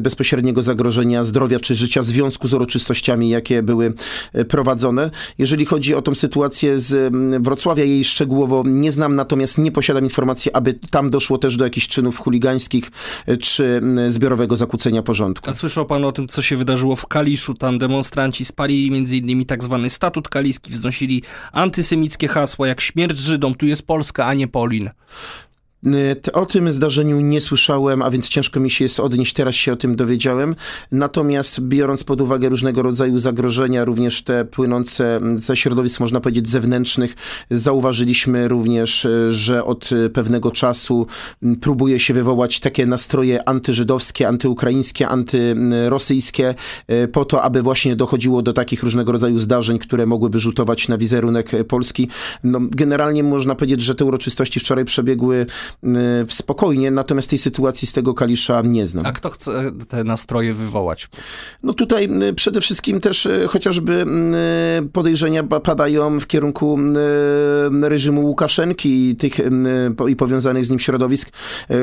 bezpośredniego 0.00 0.62
zagrożenia 0.62 1.24
zdrowia 1.24 1.60
czy 1.60 1.74
życia 1.74 2.02
w 2.02 2.04
związku 2.04 2.48
z 2.48 2.54
uroczystościami, 2.54 3.28
jakie 3.28 3.62
były 3.62 3.92
e, 4.32 4.44
prowadzone. 4.44 5.10
Jeżeli 5.44 5.64
chodzi 5.64 5.94
o 5.94 6.02
tą 6.02 6.14
sytuację 6.14 6.78
z 6.78 6.94
mm, 7.14 7.42
Wrocławia, 7.42 7.84
jej 7.84 8.04
szczegółowo 8.04 8.62
nie 8.66 8.92
znam, 8.92 9.16
natomiast 9.16 9.58
nie 9.58 9.72
posiadam 9.72 10.04
informacji, 10.04 10.52
aby 10.52 10.74
tam 10.74 11.10
doszło 11.10 11.38
też 11.38 11.56
do 11.56 11.64
jakichś 11.64 11.88
czynów 11.88 12.18
chuligańskich 12.18 12.90
e, 13.26 13.36
czy 13.36 13.64
mm, 13.64 14.10
zbiorowego 14.12 14.56
zakłócenia 14.56 15.02
porządku. 15.02 15.50
A 15.50 15.52
słyszał 15.52 15.86
pan 15.86 16.04
o 16.04 16.12
tym, 16.12 16.28
co 16.28 16.42
się 16.42 16.56
wydarzyło 16.56 16.96
w 16.96 17.06
Kaliszu? 17.06 17.54
Tam 17.54 17.78
demonstranci 17.78 18.44
spalili 18.44 19.16
innymi 19.16 19.46
tak 19.46 19.64
zwany 19.64 19.90
statut 19.90 20.28
kaliski, 20.28 20.70
wznosili 20.70 21.22
antysemickie 21.52 22.28
hasła 22.28 22.68
jak 22.68 22.80
śmierć 22.80 23.18
Żydom, 23.18 23.54
tu 23.54 23.66
jest 23.66 23.86
Polska, 23.86 24.26
a 24.26 24.34
nie 24.34 24.48
Polin. 24.48 24.90
Y, 25.86 26.32
o 26.32 26.46
tym 26.46 26.72
zdarzeniu 26.72 27.20
nie 27.20 27.40
słyszałem, 27.40 28.02
a 28.02 28.10
więc 28.10 28.28
ciężko 28.28 28.60
mi 28.60 28.70
się 28.70 28.84
jest 28.84 29.00
odnieść, 29.00 29.32
teraz 29.32 29.54
się 29.54 29.72
o 29.72 29.76
tym 29.76 29.96
dowiedziałem. 29.96 30.56
Natomiast 30.92 31.60
biorąc 31.60 32.04
pod 32.04 32.20
uwagę 32.20 32.48
różnego 32.48 32.82
rodzaju 32.82 33.18
zagrożenia, 33.18 33.84
również 33.84 34.22
te 34.22 34.44
płynące 34.44 35.20
ze 35.36 35.56
środowisk, 35.56 36.00
można 36.00 36.20
powiedzieć, 36.20 36.48
zewnętrznych, 36.48 37.14
zauważyliśmy 37.50 38.48
również, 38.48 39.04
y, 39.04 39.32
że 39.32 39.64
od 39.64 39.90
pewnego 40.12 40.50
czasu 40.50 41.06
próbuje 41.60 42.00
się 42.00 42.14
wywołać 42.14 42.60
takie 42.60 42.86
nastroje 42.86 43.48
antyżydowskie, 43.48 44.28
antyukraińskie, 44.28 45.08
antyrosyjskie, 45.08 46.54
y, 46.90 47.08
po 47.08 47.24
to, 47.24 47.42
aby 47.42 47.62
właśnie 47.62 47.96
dochodziło 47.96 48.42
do 48.42 48.52
takich 48.52 48.82
różnego 48.82 49.12
rodzaju 49.12 49.38
zdarzeń, 49.38 49.78
które 49.78 50.06
mogłyby 50.06 50.40
rzutować 50.40 50.88
na 50.88 50.98
wizerunek 50.98 51.50
Polski. 51.68 52.08
No, 52.44 52.60
generalnie 52.70 53.22
można 53.22 53.54
powiedzieć, 53.54 53.82
że 53.82 53.94
te 53.94 54.04
uroczystości 54.04 54.60
wczoraj 54.60 54.84
przebiegły 54.84 55.46
spokojnie, 56.28 56.90
natomiast 56.90 57.30
tej 57.30 57.38
sytuacji 57.38 57.88
z 57.88 57.92
tego 57.92 58.14
Kalisza 58.14 58.62
nie 58.64 58.86
znam. 58.86 59.06
A 59.06 59.12
kto 59.12 59.30
chce 59.30 59.72
te 59.88 60.04
nastroje 60.04 60.54
wywołać? 60.54 61.08
No 61.62 61.72
tutaj 61.72 62.08
przede 62.36 62.60
wszystkim 62.60 63.00
też 63.00 63.26
e, 63.26 63.46
chociażby 63.48 64.06
podejrzenia 64.92 65.42
padają 65.42 66.20
w 66.20 66.26
kierunku 66.26 66.78
reżimu 67.82 68.26
Łukaszenki 68.26 69.10
i 69.10 69.16
tych 69.16 69.40
i 70.08 70.16
powiązanych 70.16 70.66
z 70.66 70.70
nim 70.70 70.78
środowisk. 70.78 71.30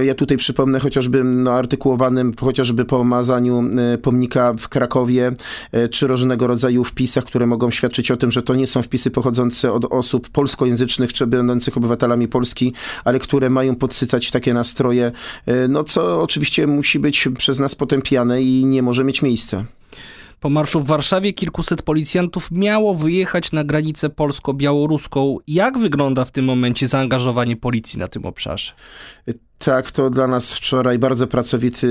Ja 0.03 0.13
tutaj 0.13 0.37
przypomnę 0.37 0.79
chociażby 0.79 1.23
no, 1.23 1.51
artykułowanym 1.51 2.33
chociażby 2.41 2.85
pomazaniu 2.85 3.63
pomnika 4.01 4.53
w 4.53 4.69
Krakowie, 4.69 5.31
czy 5.91 6.07
różnego 6.07 6.47
rodzaju 6.47 6.83
wpisach, 6.83 7.23
które 7.23 7.45
mogą 7.45 7.71
świadczyć 7.71 8.11
o 8.11 8.17
tym, 8.17 8.31
że 8.31 8.41
to 8.41 8.55
nie 8.55 8.67
są 8.67 8.81
wpisy 8.81 9.11
pochodzące 9.11 9.73
od 9.73 9.85
osób 9.85 10.29
polskojęzycznych, 10.29 11.13
czy 11.13 11.27
będących 11.27 11.77
obywatelami 11.77 12.27
Polski, 12.27 12.73
ale 13.03 13.19
które 13.19 13.49
mają 13.49 13.75
podsycać 13.81 14.31
takie 14.31 14.53
nastroje, 14.53 15.11
e, 15.45 15.67
no 15.67 15.83
co 15.83 16.21
oczywiście 16.21 16.67
musi 16.67 16.99
być 16.99 17.27
przez 17.37 17.59
nas 17.59 17.75
potępiane 17.75 18.41
i 18.41 18.65
nie 18.65 18.81
może 18.81 19.03
mieć 19.03 19.21
miejsca. 19.21 19.65
Po 20.39 20.49
marszu 20.49 20.79
w 20.79 20.85
Warszawie 20.85 21.33
kilkuset 21.33 21.81
policjantów 21.81 22.51
miało 22.51 22.95
wyjechać 22.95 23.51
na 23.51 23.63
granicę 23.63 24.09
polsko-białoruską. 24.09 25.37
Jak 25.47 25.77
wygląda 25.77 26.25
w 26.25 26.31
tym 26.31 26.45
momencie 26.45 26.87
zaangażowanie 26.87 27.57
policji 27.57 27.99
na 27.99 28.07
tym 28.07 28.25
obszarze? 28.25 28.71
Tak, 29.65 29.91
to 29.91 30.09
dla 30.09 30.27
nas 30.27 30.53
wczoraj 30.53 30.99
bardzo 30.99 31.27
pracowity 31.27 31.87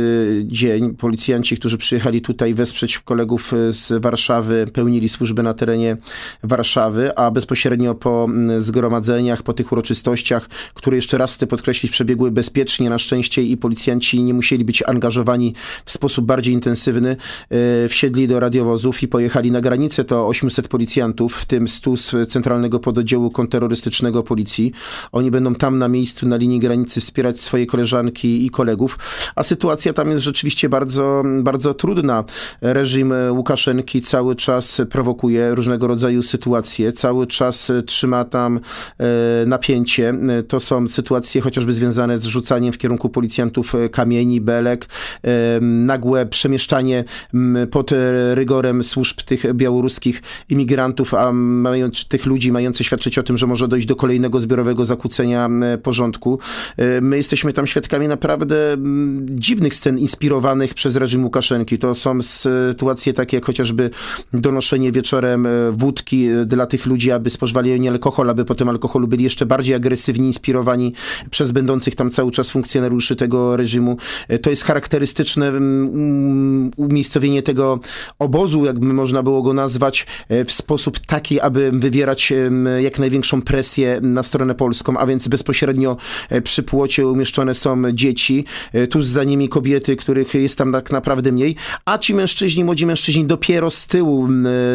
dzień. 0.46 0.94
Policjanci, 0.94 1.56
którzy 1.56 1.78
przyjechali 1.78 2.20
tutaj 2.20 2.54
wesprzeć 2.54 2.98
kolegów 2.98 3.52
z 3.68 4.02
Warszawy, 4.02 4.66
pełnili 4.72 5.08
służbę 5.08 5.42
na 5.42 5.54
terenie 5.54 5.96
Warszawy, 6.42 7.16
a 7.18 7.30
bezpośrednio 7.30 7.94
po 7.94 8.24
mm, 8.24 8.62
zgromadzeniach, 8.62 9.42
po 9.42 9.52
tych 9.52 9.72
uroczystościach, 9.72 10.48
które 10.74 10.96
jeszcze 10.96 11.18
raz 11.18 11.34
chcę 11.34 11.46
podkreślić, 11.46 11.92
przebiegły 11.92 12.30
bezpiecznie 12.30 12.90
na 12.90 12.98
szczęście 12.98 13.42
i 13.42 13.56
policjanci 13.56 14.22
nie 14.22 14.34
musieli 14.34 14.64
być 14.64 14.82
angażowani 14.86 15.54
w 15.84 15.92
sposób 15.92 16.26
bardziej 16.26 16.54
intensywny, 16.54 17.16
e, 17.50 17.88
wsiedli 17.88 18.28
do 18.28 18.40
radiowozów 18.40 19.02
i 19.02 19.08
pojechali 19.08 19.52
na 19.52 19.60
granicę. 19.60 20.04
To 20.04 20.26
800 20.26 20.68
policjantów, 20.68 21.36
w 21.36 21.44
tym 21.46 21.68
100 21.68 21.96
z 21.96 22.28
Centralnego 22.28 22.80
Pododdziału 22.80 23.30
Kontrterrorystycznego 23.30 24.22
Policji. 24.22 24.72
Oni 25.12 25.30
będą 25.30 25.54
tam 25.54 25.78
na 25.78 25.88
miejscu, 25.88 26.28
na 26.28 26.36
linii 26.36 26.60
granicy 26.60 27.00
wspierać 27.00 27.40
swoje 27.40 27.59
koleżanki 27.66 28.46
i 28.46 28.50
kolegów, 28.50 28.98
a 29.34 29.42
sytuacja 29.42 29.92
tam 29.92 30.10
jest 30.10 30.22
rzeczywiście 30.22 30.68
bardzo, 30.68 31.22
bardzo 31.42 31.74
trudna. 31.74 32.24
Reżim 32.60 33.14
Łukaszenki 33.30 34.02
cały 34.02 34.36
czas 34.36 34.82
prowokuje 34.90 35.54
różnego 35.54 35.86
rodzaju 35.86 36.22
sytuacje, 36.22 36.92
cały 36.92 37.26
czas 37.26 37.72
trzyma 37.86 38.24
tam 38.24 38.60
e, 38.98 39.46
napięcie. 39.46 40.14
To 40.48 40.60
są 40.60 40.88
sytuacje 40.88 41.40
chociażby 41.40 41.72
związane 41.72 42.18
z 42.18 42.24
rzucaniem 42.24 42.72
w 42.72 42.78
kierunku 42.78 43.08
policjantów 43.08 43.72
kamieni, 43.92 44.40
belek, 44.40 44.86
e, 45.22 45.60
nagłe 45.60 46.26
przemieszczanie 46.26 47.04
pod 47.70 47.90
rygorem 48.34 48.84
służb 48.84 49.20
tych 49.20 49.54
białoruskich 49.54 50.22
imigrantów, 50.48 51.14
a 51.14 51.32
tych 52.08 52.26
ludzi 52.26 52.52
mających 52.52 52.86
świadczyć 52.86 53.18
o 53.18 53.22
tym, 53.22 53.36
że 53.36 53.46
może 53.46 53.68
dojść 53.68 53.86
do 53.86 53.96
kolejnego 53.96 54.40
zbiorowego 54.40 54.84
zakłócenia 54.84 55.48
porządku. 55.82 56.38
E, 56.76 57.00
my 57.00 57.16
jesteśmy 57.16 57.49
jesteśmy 57.50 57.62
tam 57.62 57.66
świadkami 57.66 58.08
naprawdę 58.08 58.72
mm, 58.72 59.26
dziwnych 59.30 59.74
scen 59.74 59.98
inspirowanych 59.98 60.74
przez 60.74 60.96
reżim 60.96 61.24
Łukaszenki. 61.24 61.78
To 61.78 61.94
są 61.94 62.22
sytuacje 62.22 63.12
takie 63.12 63.36
jak 63.36 63.46
chociażby 63.46 63.90
donoszenie 64.32 64.92
wieczorem 64.92 65.46
e, 65.46 65.50
wódki 65.72 66.28
e, 66.28 66.44
dla 66.46 66.66
tych 66.66 66.86
ludzi, 66.86 67.10
aby 67.10 67.30
spożywali 67.30 67.72
oni 67.72 67.88
alkohol, 67.88 68.30
aby 68.30 68.44
po 68.44 68.54
tym 68.54 68.68
alkoholu 68.68 69.08
byli 69.08 69.24
jeszcze 69.24 69.46
bardziej 69.46 69.74
agresywni, 69.74 70.26
inspirowani 70.26 70.92
przez 71.30 71.52
będących 71.52 71.94
tam 71.94 72.10
cały 72.10 72.30
czas 72.30 72.50
funkcjonariuszy 72.50 73.16
tego 73.16 73.56
reżimu. 73.56 73.96
E, 74.28 74.38
to 74.38 74.50
jest 74.50 74.64
charakterystyczne 74.64 75.48
mm, 75.48 75.88
um, 75.88 76.70
umiejscowienie 76.76 77.42
tego 77.42 77.80
obozu, 78.18 78.64
jakby 78.64 78.86
można 78.86 79.22
było 79.22 79.42
go 79.42 79.52
nazwać, 79.52 80.06
w 80.46 80.52
sposób 80.52 80.98
taki, 80.98 81.40
aby 81.40 81.70
wywierać 81.72 82.32
jak 82.78 82.98
największą 82.98 83.42
presję 83.42 84.00
na 84.02 84.22
stronę 84.22 84.54
polską, 84.54 84.98
a 84.98 85.06
więc 85.06 85.28
bezpośrednio 85.28 85.96
przy 86.44 86.62
płocie 86.62 87.06
umieszczać 87.06 87.29
umieszczone 87.30 87.54
są 87.54 87.92
dzieci, 87.92 88.44
tuż 88.90 89.06
za 89.06 89.24
nimi 89.24 89.48
kobiety, 89.48 89.96
których 89.96 90.34
jest 90.34 90.58
tam 90.58 90.72
tak 90.72 90.90
naprawdę 90.90 91.32
mniej, 91.32 91.56
a 91.84 91.98
ci 91.98 92.14
mężczyźni, 92.14 92.64
młodzi 92.64 92.86
mężczyźni 92.86 93.24
dopiero 93.24 93.70
z 93.70 93.86
tyłu 93.86 94.28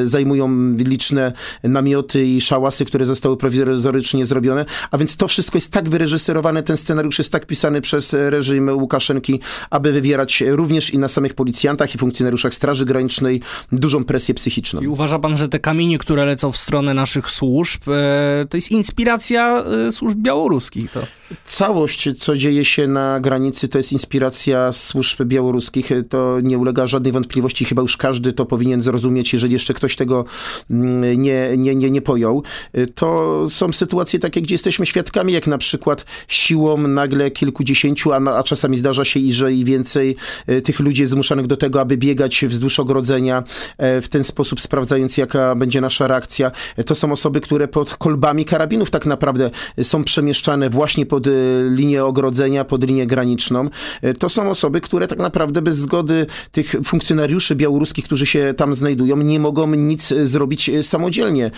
zajmują 0.03 0.75
liczne 0.77 1.33
namioty 1.63 2.25
i 2.25 2.41
szałasy, 2.41 2.85
które 2.85 3.05
zostały 3.05 3.37
prowizorycznie 3.37 4.25
zrobione, 4.25 4.65
a 4.91 4.97
więc 4.97 5.17
to 5.17 5.27
wszystko 5.27 5.57
jest 5.57 5.71
tak 5.71 5.89
wyreżyserowane, 5.89 6.63
ten 6.63 6.77
scenariusz 6.77 7.17
jest 7.17 7.31
tak 7.31 7.45
pisany 7.45 7.81
przez 7.81 8.13
reżim 8.13 8.69
Łukaszenki, 8.69 9.39
aby 9.69 9.91
wywierać 9.91 10.43
również 10.47 10.93
i 10.93 10.99
na 10.99 11.07
samych 11.07 11.33
policjantach 11.33 11.95
i 11.95 11.97
funkcjonariuszach 11.97 12.53
Straży 12.53 12.85
Granicznej 12.85 13.41
dużą 13.71 14.05
presję 14.05 14.33
psychiczną. 14.33 14.81
I 14.81 14.87
uważa 14.87 15.19
pan, 15.19 15.37
że 15.37 15.47
te 15.49 15.59
kamienie, 15.59 15.97
które 15.97 16.25
lecą 16.25 16.51
w 16.51 16.57
stronę 16.57 16.93
naszych 16.93 17.29
służb, 17.29 17.81
e, 17.89 18.45
to 18.49 18.57
jest 18.57 18.71
inspiracja 18.71 19.63
e, 19.87 19.91
służb 19.91 20.17
białoruskich? 20.17 20.91
To... 20.91 21.01
Całość, 21.45 22.09
co 22.19 22.37
dzieje 22.37 22.44
się 22.63 22.87
na 22.87 23.19
granicy, 23.19 23.67
to 23.67 23.77
jest 23.77 23.91
inspiracja 23.91 24.71
służb 24.71 25.23
białoruskich. 25.23 25.91
To 26.09 26.37
nie 26.43 26.57
ulega 26.57 26.87
żadnej 26.87 27.11
wątpliwości. 27.11 27.65
Chyba 27.65 27.81
już 27.81 27.97
każdy 27.97 28.33
to 28.33 28.45
powinien 28.45 28.81
zrozumieć, 28.81 29.33
jeżeli 29.33 29.53
jeszcze 29.53 29.73
ktoś 29.73 29.95
tego 29.95 30.25
mm, 30.69 31.21
nie, 31.21 31.57
nie, 31.57 31.75
nie, 31.75 31.91
nie 31.91 32.01
pojął. 32.01 32.43
To 32.95 33.45
są 33.49 33.73
sytuacje 33.73 34.19
takie, 34.19 34.41
gdzie 34.41 34.55
jesteśmy 34.55 34.85
świadkami, 34.85 35.33
jak 35.33 35.47
na 35.47 35.57
przykład 35.57 36.05
siłą 36.27 36.77
nagle 36.77 37.31
kilkudziesięciu, 37.31 38.13
a, 38.13 38.17
a 38.17 38.43
czasami 38.43 38.77
zdarza 38.77 39.05
się 39.05 39.19
i 39.19 39.33
że 39.33 39.53
i 39.53 39.65
więcej 39.65 40.15
e, 40.47 40.61
tych 40.61 40.79
ludzi 40.79 41.01
jest 41.01 41.11
zmuszanych 41.11 41.47
do 41.47 41.57
tego, 41.57 41.81
aby 41.81 41.97
biegać 41.97 42.45
wzdłuż 42.45 42.79
ogrodzenia, 42.79 43.43
e, 43.77 44.01
w 44.01 44.09
ten 44.09 44.23
sposób 44.23 44.61
sprawdzając, 44.61 45.17
jaka 45.17 45.55
będzie 45.55 45.81
nasza 45.81 46.07
reakcja. 46.07 46.51
E, 46.77 46.83
to 46.83 46.95
są 46.95 47.11
osoby, 47.11 47.41
które 47.41 47.67
pod 47.67 47.95
kolbami 47.95 48.45
karabinów 48.45 48.91
tak 48.91 49.05
naprawdę 49.05 49.49
są 49.83 50.03
przemieszczane 50.03 50.69
właśnie 50.69 51.05
pod 51.05 51.27
linię 51.69 52.05
ogrodzenia, 52.05 52.34
pod 52.67 52.83
linię 52.83 53.07
graniczną. 53.07 53.69
To 54.19 54.29
są 54.29 54.49
osoby, 54.49 54.81
które 54.81 55.07
tak 55.07 55.19
naprawdę 55.19 55.61
bez 55.61 55.77
zgody 55.77 56.25
tych 56.51 56.75
funkcjonariuszy 56.85 57.55
białoruskich, 57.55 58.05
którzy 58.05 58.25
się 58.25 58.53
tam 58.57 58.75
znajdują, 58.75 59.17
nie 59.17 59.39
mogą 59.39 59.67
nic 59.67 60.13
zrobić 60.23 60.71
samodzielnie. 60.81 61.51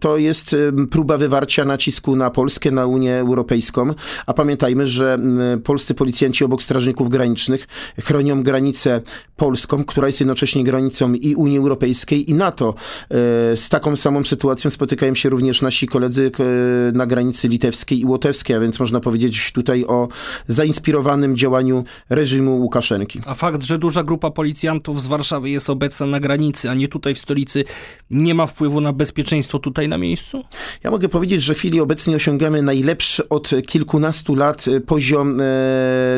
To 0.00 0.16
jest 0.16 0.56
próba 0.90 1.18
wywarcia 1.18 1.64
nacisku 1.64 2.16
na 2.16 2.30
Polskę, 2.30 2.70
na 2.70 2.86
Unię 2.86 3.14
Europejską, 3.14 3.94
a 4.26 4.34
pamiętajmy, 4.34 4.88
że 4.88 5.18
polscy 5.64 5.94
policjanci 5.94 6.44
obok 6.44 6.62
strażników 6.62 7.08
granicznych 7.08 7.66
chronią 7.98 8.42
granicę 8.42 9.00
polską, 9.36 9.84
która 9.84 10.06
jest 10.06 10.20
jednocześnie 10.20 10.64
granicą 10.64 11.12
i 11.12 11.34
Unii 11.34 11.58
Europejskiej 11.58 12.30
i 12.30 12.34
NATO. 12.34 12.74
E, 12.74 13.16
z 13.56 13.68
taką 13.68 13.96
samą 13.96 14.24
sytuacją 14.24 14.70
spotykają 14.70 15.14
się 15.14 15.28
również 15.28 15.62
nasi 15.62 15.86
koledzy 15.86 16.30
e, 16.40 16.92
na 16.92 17.06
granicy 17.06 17.48
litewskiej 17.48 18.00
i 18.00 18.04
łotewskiej, 18.04 18.56
a 18.56 18.60
więc 18.60 18.80
można 18.80 19.00
powiedzieć 19.00 19.52
tutaj 19.52 19.84
o 19.84 20.08
zainspirowanym 20.48 21.36
działaniu 21.36 21.84
reżimu 22.10 22.56
Łukaszenki. 22.56 23.20
A 23.26 23.34
fakt, 23.34 23.62
że 23.62 23.78
duża 23.78 24.04
grupa 24.04 24.30
policjantów 24.30 25.02
z 25.02 25.06
Warszawy 25.06 25.50
jest 25.50 25.70
obecna 25.70 26.06
na 26.06 26.20
granicy, 26.20 26.70
a 26.70 26.74
nie 26.74 26.88
tutaj 26.88 27.14
w 27.14 27.18
stolicy, 27.18 27.64
nie 28.10 28.34
ma 28.34 28.46
wpływu 28.46 28.80
na 28.80 28.92
bezpieczeństwo 28.92 29.58
tutaj 29.58 29.88
na 29.88 29.98
miejscu? 29.98 30.44
Ja 30.84 30.90
mogę 30.90 31.08
powiedzieć, 31.08 31.42
że 31.42 31.54
w 31.54 31.58
chwili 31.58 31.80
obecnej 31.80 32.16
osiągamy 32.16 32.62
najlepszy 32.62 33.28
od 33.28 33.50
kilkunastu 33.66 34.34
lat 34.34 34.64
poziom 34.86 35.40
e, 35.40 35.44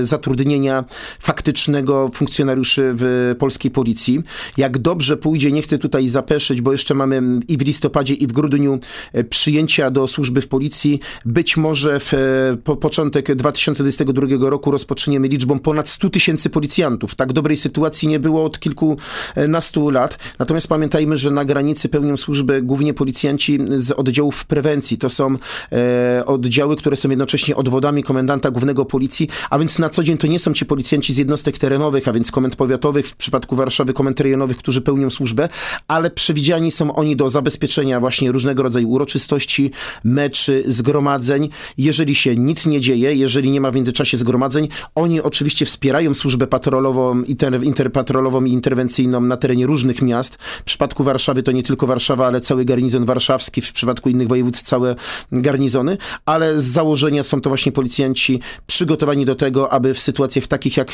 zatrudnienia 0.02 0.84
faktycznego 1.20 2.10
funkcjonariuszy 2.14 2.92
w 2.96 3.34
polskiej 3.38 3.70
policji. 3.70 4.22
Jak 4.56 4.78
dobrze 4.78 5.16
pójdzie, 5.16 5.52
nie 5.52 5.62
chcę 5.62 5.78
tutaj 5.78 6.08
zapeszyć, 6.08 6.60
bo 6.60 6.72
jeszcze 6.72 6.94
mamy 6.94 7.22
i 7.48 7.56
w 7.56 7.60
listopadzie, 7.60 8.14
i 8.14 8.26
w 8.26 8.32
grudniu 8.32 8.78
e, 9.12 9.24
przyjęcia 9.24 9.90
do 9.90 10.08
służby 10.08 10.40
w 10.40 10.48
policji. 10.48 11.00
Być 11.24 11.56
może 11.56 12.00
w 12.00 12.14
e, 12.14 12.18
po, 12.64 12.76
początek 12.76 13.34
2022 13.82 14.50
roku 14.50 14.70
rozpoczniemy 14.70 15.28
liczbą 15.28 15.58
ponad 15.58 15.88
100 15.88 16.10
tysięcy 16.10 16.50
policjantów. 16.50 17.14
Tak 17.14 17.32
dobrej 17.32 17.56
sytuacji 17.56 18.08
nie 18.08 18.20
było 18.20 18.44
od 18.44 18.60
kilkunastu 18.60 19.90
lat. 19.90 20.18
Natomiast 20.38 20.68
pamiętajmy, 20.68 21.16
że 21.16 21.30
na 21.30 21.44
granicy 21.44 21.88
pełnią 21.88 22.16
służbę 22.16 22.62
głównie 22.62 22.94
policjanci 22.94 23.58
z 23.68 23.92
oddziałów 23.92 24.44
prewencji. 24.44 24.98
To 24.98 25.10
są 25.10 25.36
e, 25.72 26.22
oddziały, 26.26 26.76
które 26.76 26.96
są 26.96 27.08
jednocześnie 27.08 27.56
odwodami 27.56 28.02
komendanta 28.02 28.50
głównego 28.50 28.84
policji, 28.84 29.28
a 29.50 29.58
więc 29.58 29.78
na 29.78 29.90
co 29.90 30.02
dzień 30.02 30.18
to 30.18 30.26
nie 30.26 30.38
są 30.38 30.52
ci 30.52 30.66
policjanci 30.66 31.12
z 31.12 31.16
jednostek 31.16 31.58
terenowych, 31.58 32.08
a 32.08 32.12
więc 32.12 32.30
komend 32.30 32.56
powiatowych, 32.56 33.08
w 33.08 33.16
przypadku 33.16 33.56
Warszawy 33.56 33.92
komend 33.92 34.20
rejonowych, 34.20 34.56
którzy 34.56 34.80
pełnią 34.80 35.10
służbę, 35.10 35.48
ale 35.88 36.10
przewidziani 36.10 36.70
są 36.70 36.94
oni 36.94 37.16
do 37.16 37.30
zabezpieczenia 37.30 38.00
właśnie 38.00 38.32
różnego 38.32 38.62
rodzaju 38.62 38.90
uroczystości, 38.90 39.70
meczy, 40.04 40.64
zgromadzeń. 40.66 41.48
Jeżeli 41.78 42.14
się 42.14 42.36
nic 42.36 42.66
nie 42.66 42.80
dzieje, 42.80 43.14
jeżeli 43.14 43.50
nie 43.50 43.60
ma 43.60 43.71
w 43.72 43.74
międzyczasie 43.74 44.16
zgromadzeń, 44.16 44.68
oni 44.94 45.20
oczywiście 45.20 45.66
wspierają 45.66 46.14
służbę 46.14 46.46
patrolową, 46.46 47.22
inter, 47.22 47.62
interpatrolową 47.62 48.44
i 48.44 48.52
interwencyjną 48.52 49.20
na 49.20 49.36
terenie 49.36 49.66
różnych 49.66 50.02
miast. 50.02 50.34
W 50.34 50.62
przypadku 50.62 51.04
Warszawy 51.04 51.42
to 51.42 51.52
nie 51.52 51.62
tylko 51.62 51.86
Warszawa, 51.86 52.26
ale 52.26 52.40
cały 52.40 52.64
garnizon 52.64 53.04
warszawski, 53.04 53.60
w 53.60 53.72
przypadku 53.72 54.08
innych 54.08 54.28
województw 54.28 54.62
całe 54.62 54.96
garnizony, 55.32 55.96
ale 56.26 56.62
z 56.62 56.64
założenia 56.64 57.22
są 57.22 57.40
to 57.40 57.50
właśnie 57.50 57.72
policjanci 57.72 58.40
przygotowani 58.66 59.24
do 59.24 59.34
tego, 59.34 59.72
aby 59.72 59.94
w 59.94 59.98
sytuacjach 59.98 60.46
takich, 60.46 60.76
jak, 60.76 60.92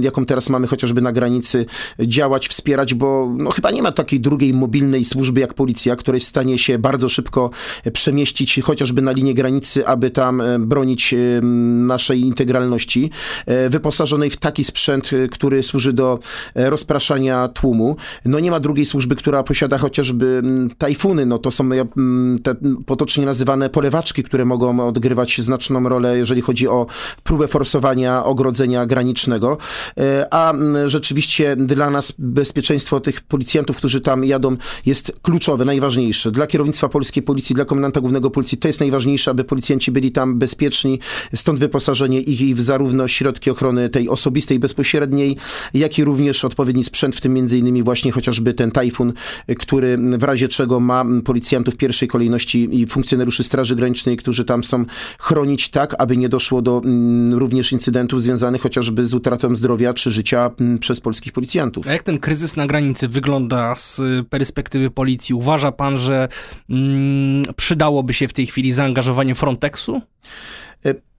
jaką 0.00 0.24
teraz 0.26 0.50
mamy 0.50 0.66
chociażby 0.66 1.00
na 1.00 1.12
granicy, 1.12 1.66
działać, 2.00 2.48
wspierać, 2.48 2.94
bo 2.94 3.32
no, 3.36 3.50
chyba 3.50 3.70
nie 3.70 3.82
ma 3.82 3.92
takiej 3.92 4.20
drugiej 4.20 4.54
mobilnej 4.54 5.04
służby 5.04 5.40
jak 5.40 5.54
policja, 5.54 5.96
w 5.96 6.22
stanie 6.22 6.58
się 6.58 6.78
bardzo 6.78 7.08
szybko 7.08 7.50
przemieścić 7.92 8.60
chociażby 8.62 9.02
na 9.02 9.12
linię 9.12 9.34
granicy, 9.34 9.86
aby 9.86 10.10
tam 10.10 10.42
bronić 10.58 11.14
naszej 12.04 12.20
integralności, 12.20 13.10
e, 13.46 13.68
wyposażonej 13.68 14.30
w 14.30 14.36
taki 14.36 14.64
sprzęt, 14.64 15.10
e, 15.12 15.28
który 15.28 15.62
służy 15.62 15.92
do 15.92 16.18
e, 16.54 16.70
rozpraszania 16.70 17.48
tłumu. 17.48 17.96
No 18.24 18.40
nie 18.40 18.50
ma 18.50 18.60
drugiej 18.60 18.86
służby, 18.86 19.16
która 19.16 19.42
posiada 19.42 19.78
chociażby 19.78 20.42
tajfuny, 20.78 21.26
no 21.26 21.38
to 21.38 21.50
są 21.50 21.68
te 22.42 22.54
potocznie 22.86 23.26
nazywane 23.26 23.70
polewaczki, 23.70 24.22
które 24.22 24.44
mogą 24.44 24.88
odgrywać 24.88 25.40
znaczną 25.40 25.88
rolę, 25.88 26.18
jeżeli 26.18 26.40
chodzi 26.40 26.68
o 26.68 26.86
próbę 27.22 27.48
forsowania 27.48 28.24
ogrodzenia 28.24 28.86
granicznego, 28.86 29.58
a 30.30 30.52
rzeczywiście 30.86 31.56
dla 31.56 31.90
nas 31.90 32.14
bezpieczeństwo 32.18 33.00
tych 33.00 33.20
policjantów, 33.20 33.76
którzy 33.76 34.00
tam 34.00 34.24
jadą, 34.24 34.56
jest 34.86 35.12
kluczowe, 35.22 35.64
najważniejsze. 35.64 36.30
Dla 36.30 36.46
kierownictwa 36.46 36.88
polskiej 36.88 37.22
policji, 37.22 37.54
dla 37.54 37.64
komendanta 37.64 38.00
głównego 38.00 38.30
policji 38.30 38.58
to 38.58 38.68
jest 38.68 38.80
najważniejsze, 38.80 39.30
aby 39.30 39.44
policjanci 39.44 39.92
byli 39.92 40.12
tam 40.12 40.38
bezpieczni, 40.38 40.98
stąd 41.34 41.60
wyposażenie 41.94 42.20
ich 42.20 42.56
w 42.56 42.60
zarówno 42.60 43.08
środki 43.08 43.50
ochrony 43.50 43.88
tej 43.88 44.08
osobistej, 44.08 44.58
bezpośredniej, 44.58 45.36
jak 45.74 45.98
i 45.98 46.04
również 46.04 46.44
odpowiedni 46.44 46.84
sprzęt, 46.84 47.16
w 47.16 47.20
tym 47.20 47.34
między 47.34 47.58
innymi 47.58 47.82
właśnie 47.82 48.12
chociażby 48.12 48.54
ten 48.54 48.70
tajfun, 48.70 49.12
który 49.58 49.98
w 50.18 50.22
razie 50.22 50.48
czego 50.48 50.80
ma 50.80 51.04
policjantów 51.24 51.76
pierwszej 51.76 52.08
kolejności 52.08 52.80
i 52.80 52.86
funkcjonariuszy 52.86 53.44
Straży 53.44 53.76
Granicznej, 53.76 54.16
którzy 54.16 54.44
tam 54.44 54.64
są 54.64 54.84
chronić 55.18 55.68
tak, 55.68 55.94
aby 55.98 56.16
nie 56.16 56.28
doszło 56.28 56.62
do 56.62 56.82
również 57.32 57.72
incydentów 57.72 58.22
związanych 58.22 58.62
chociażby 58.62 59.06
z 59.06 59.14
utratą 59.14 59.56
zdrowia 59.56 59.94
czy 59.94 60.10
życia 60.10 60.50
przez 60.80 61.00
polskich 61.00 61.32
policjantów. 61.32 61.86
A 61.86 61.92
jak 61.92 62.02
ten 62.02 62.18
kryzys 62.18 62.56
na 62.56 62.66
granicy 62.66 63.08
wygląda 63.08 63.74
z 63.74 64.00
perspektywy 64.30 64.90
policji? 64.90 65.34
Uważa 65.34 65.72
pan, 65.72 65.98
że 65.98 66.28
mm, 66.70 67.42
przydałoby 67.56 68.14
się 68.14 68.28
w 68.28 68.32
tej 68.32 68.46
chwili 68.46 68.72
zaangażowanie 68.72 69.34
Frontexu? 69.34 70.00
E, 70.84 70.94
Mm, 70.94 71.13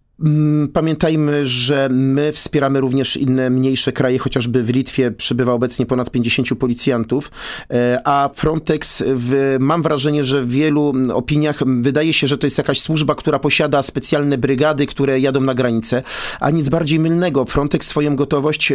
pamiętajmy, 0.73 1.45
że 1.45 1.89
my 1.91 2.31
wspieramy 2.31 2.81
również 2.81 3.17
inne 3.17 3.49
mniejsze 3.49 3.91
kraje, 3.91 4.19
chociażby 4.19 4.63
w 4.63 4.69
Litwie 4.69 5.11
przybywa 5.11 5.53
obecnie 5.53 5.85
ponad 5.85 6.11
50 6.11 6.55
policjantów, 6.59 7.31
e, 7.71 8.01
a 8.03 8.29
Frontex, 8.35 9.03
w, 9.07 9.57
mam 9.59 9.81
wrażenie, 9.81 10.23
że 10.23 10.41
w 10.41 10.49
wielu 10.49 10.93
opiniach 11.13 11.63
wydaje 11.81 12.13
się, 12.13 12.27
że 12.27 12.37
to 12.37 12.47
jest 12.47 12.57
jakaś 12.57 12.81
służba, 12.81 13.15
która 13.15 13.39
posiada 13.39 13.83
specjalne 13.83 14.37
brygady, 14.37 14.85
które 14.85 15.19
jadą 15.19 15.41
na 15.41 15.53
granicę, 15.53 16.03
a 16.39 16.49
nic 16.49 16.69
bardziej 16.69 16.99
mylnego. 16.99 17.45
Frontex 17.45 17.87
swoją 17.87 18.15
gotowość 18.15 18.73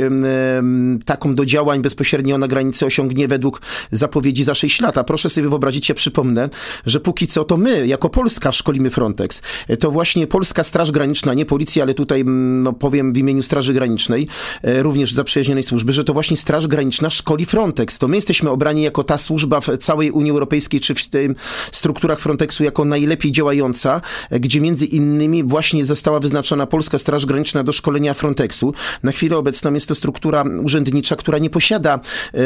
taką 1.04 1.34
do 1.34 1.46
działań 1.46 1.82
bezpośrednio 1.82 2.38
na 2.38 2.48
granicy 2.48 2.86
osiągnie 2.86 3.28
według 3.28 3.62
zapowiedzi 3.90 4.44
za 4.44 4.54
6 4.54 4.80
lat. 4.80 4.98
A 4.98 5.04
proszę 5.04 5.30
sobie 5.30 5.48
wyobrazić, 5.48 5.88
ja 5.88 5.94
przypomnę, 5.94 6.48
że 6.86 7.00
póki 7.00 7.26
co 7.26 7.44
to 7.44 7.56
my, 7.56 7.86
jako 7.86 8.08
Polska 8.08 8.52
szkolimy 8.52 8.90
Frontex. 8.90 9.42
E, 9.68 9.76
to 9.76 9.90
właśnie 9.90 10.26
Polska 10.26 10.62
Straż 10.62 10.90
Graniczna 10.90 11.29
Nie 11.34 11.46
policji, 11.46 11.82
ale 11.82 11.94
tutaj 11.94 12.20
mm, 12.20 12.62
no, 12.62 12.72
powiem 12.72 13.12
w 13.12 13.16
imieniu 13.18 13.42
Straży 13.42 13.74
Granicznej, 13.74 14.28
e, 14.62 14.82
również 14.82 15.12
zaprzyjaźnionej 15.12 15.62
służby, 15.62 15.92
że 15.92 16.04
to 16.04 16.12
właśnie 16.12 16.36
Straż 16.36 16.66
Graniczna 16.66 17.10
szkoli 17.10 17.46
Frontex. 17.46 17.98
To 17.98 18.08
my 18.08 18.16
jesteśmy 18.16 18.50
obrani 18.50 18.82
jako 18.82 19.04
ta 19.04 19.18
służba 19.18 19.60
w 19.60 19.78
całej 19.78 20.10
Unii 20.10 20.30
Europejskiej, 20.30 20.80
czy 20.80 20.94
w 20.94 21.08
tym 21.08 21.34
strukturach 21.72 22.20
Frontexu 22.20 22.64
jako 22.64 22.84
najlepiej 22.84 23.32
działająca, 23.32 24.00
e, 24.30 24.40
gdzie 24.40 24.60
między 24.60 24.86
innymi 24.86 25.44
właśnie 25.44 25.84
została 25.84 26.20
wyznaczona 26.20 26.66
Polska 26.66 26.98
Straż 26.98 27.26
Graniczna 27.26 27.62
do 27.62 27.72
szkolenia 27.72 28.14
Frontexu. 28.14 28.74
Na 29.02 29.12
chwilę 29.12 29.36
obecną 29.36 29.74
jest 29.74 29.88
to 29.88 29.94
struktura 29.94 30.44
urzędnicza, 30.64 31.16
która 31.16 31.38
nie 31.38 31.50
posiada 31.50 31.94
e, 31.94 32.38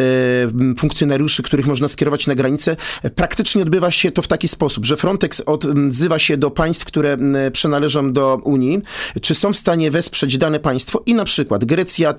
funkcjonariuszy, 0.78 1.42
których 1.42 1.66
można 1.66 1.88
skierować 1.88 2.26
na 2.26 2.34
granicę. 2.34 2.76
Praktycznie 3.14 3.62
odbywa 3.62 3.90
się 3.90 4.12
to 4.12 4.22
w 4.22 4.28
taki 4.28 4.48
sposób, 4.48 4.84
że 4.84 4.96
Frontex 4.96 5.42
odzywa 5.46 6.18
się 6.18 6.36
do 6.36 6.50
państw, 6.50 6.84
które 6.84 7.18
przynależą 7.52 8.12
do 8.12 8.40
Unii, 8.44 8.73
Czy 9.20 9.34
są 9.34 9.52
w 9.52 9.56
stanie 9.56 9.90
wesprzeć 9.90 10.38
dane 10.38 10.60
państwo 10.60 11.02
i 11.06 11.14
na 11.14 11.24
przykład 11.24 11.64
Grecja 11.64 12.14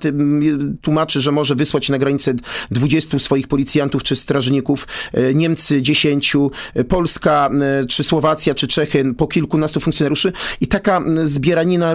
tłumaczy, 0.82 1.20
że 1.20 1.32
może 1.32 1.54
wysłać 1.54 1.88
na 1.88 1.98
granicę 1.98 2.34
20 2.70 3.18
swoich 3.18 3.48
policjantów 3.48 4.02
czy 4.02 4.16
strażników, 4.16 4.88
e, 5.12 5.34
Niemcy 5.34 5.82
10, 5.82 6.50
e, 6.74 6.84
Polska 6.84 7.50
e, 7.82 7.86
czy 7.86 8.04
Słowacja 8.04 8.54
czy 8.54 8.68
Czechy 8.68 9.14
po 9.16 9.26
kilkunastu 9.26 9.80
funkcjonariuszy 9.80 10.32
i 10.60 10.66
taka 10.66 11.02
zbieranina 11.24 11.94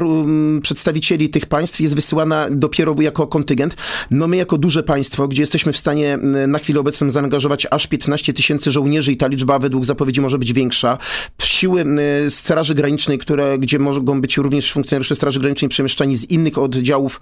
przedstawicieli 0.61 1.29
tych 1.29 1.45
państw 1.45 1.81
jest 1.81 1.95
wysyłana 1.95 2.47
dopiero 2.51 2.95
jako 2.99 3.27
kontyngent. 3.27 3.75
No 4.11 4.27
my 4.27 4.37
jako 4.37 4.57
duże 4.57 4.83
państwo, 4.83 5.27
gdzie 5.27 5.41
jesteśmy 5.41 5.73
w 5.73 5.77
stanie 5.77 6.17
na 6.47 6.59
chwilę 6.59 6.79
obecną 6.79 7.11
zaangażować 7.11 7.67
aż 7.71 7.87
15 7.87 8.33
tysięcy 8.33 8.71
żołnierzy 8.71 9.11
i 9.11 9.17
ta 9.17 9.27
liczba 9.27 9.59
według 9.59 9.85
zapowiedzi 9.85 10.21
może 10.21 10.37
być 10.37 10.53
większa. 10.53 10.97
Siły 11.41 11.85
Straży 12.29 12.75
Granicznej, 12.75 13.17
które, 13.17 13.59
gdzie 13.59 13.79
mogą 13.79 14.21
być 14.21 14.37
również 14.37 14.50
funkcjonariusze 14.61 15.15
Straży 15.15 15.39
Granicznej 15.39 15.69
przemieszczani 15.69 16.17
z 16.17 16.29
innych 16.29 16.57
oddziałów 16.57 17.21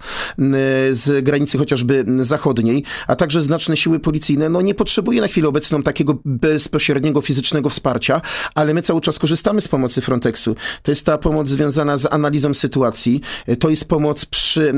z 0.90 1.24
granicy 1.24 1.58
chociażby 1.58 2.04
zachodniej, 2.18 2.84
a 3.06 3.16
także 3.16 3.42
znaczne 3.42 3.76
siły 3.76 4.00
policyjne, 4.00 4.48
no 4.48 4.60
nie 4.60 4.74
potrzebuje 4.74 5.20
na 5.20 5.28
chwilę 5.28 5.48
obecną 5.48 5.82
takiego 5.82 6.18
bezpośredniego 6.24 7.20
fizycznego 7.20 7.68
wsparcia, 7.68 8.20
ale 8.54 8.74
my 8.74 8.82
cały 8.82 9.00
czas 9.00 9.18
korzystamy 9.18 9.60
z 9.60 9.68
pomocy 9.68 10.00
Frontexu. 10.00 10.56
To 10.82 10.90
jest 10.90 11.06
ta 11.06 11.18
pomoc 11.18 11.48
związana 11.48 11.98
z 11.98 12.12
analizą 12.12 12.54
sytuacji, 12.54 13.20
to 13.58 13.70
jest 13.70 13.88
pomoc 13.88 14.24
przy 14.26 14.72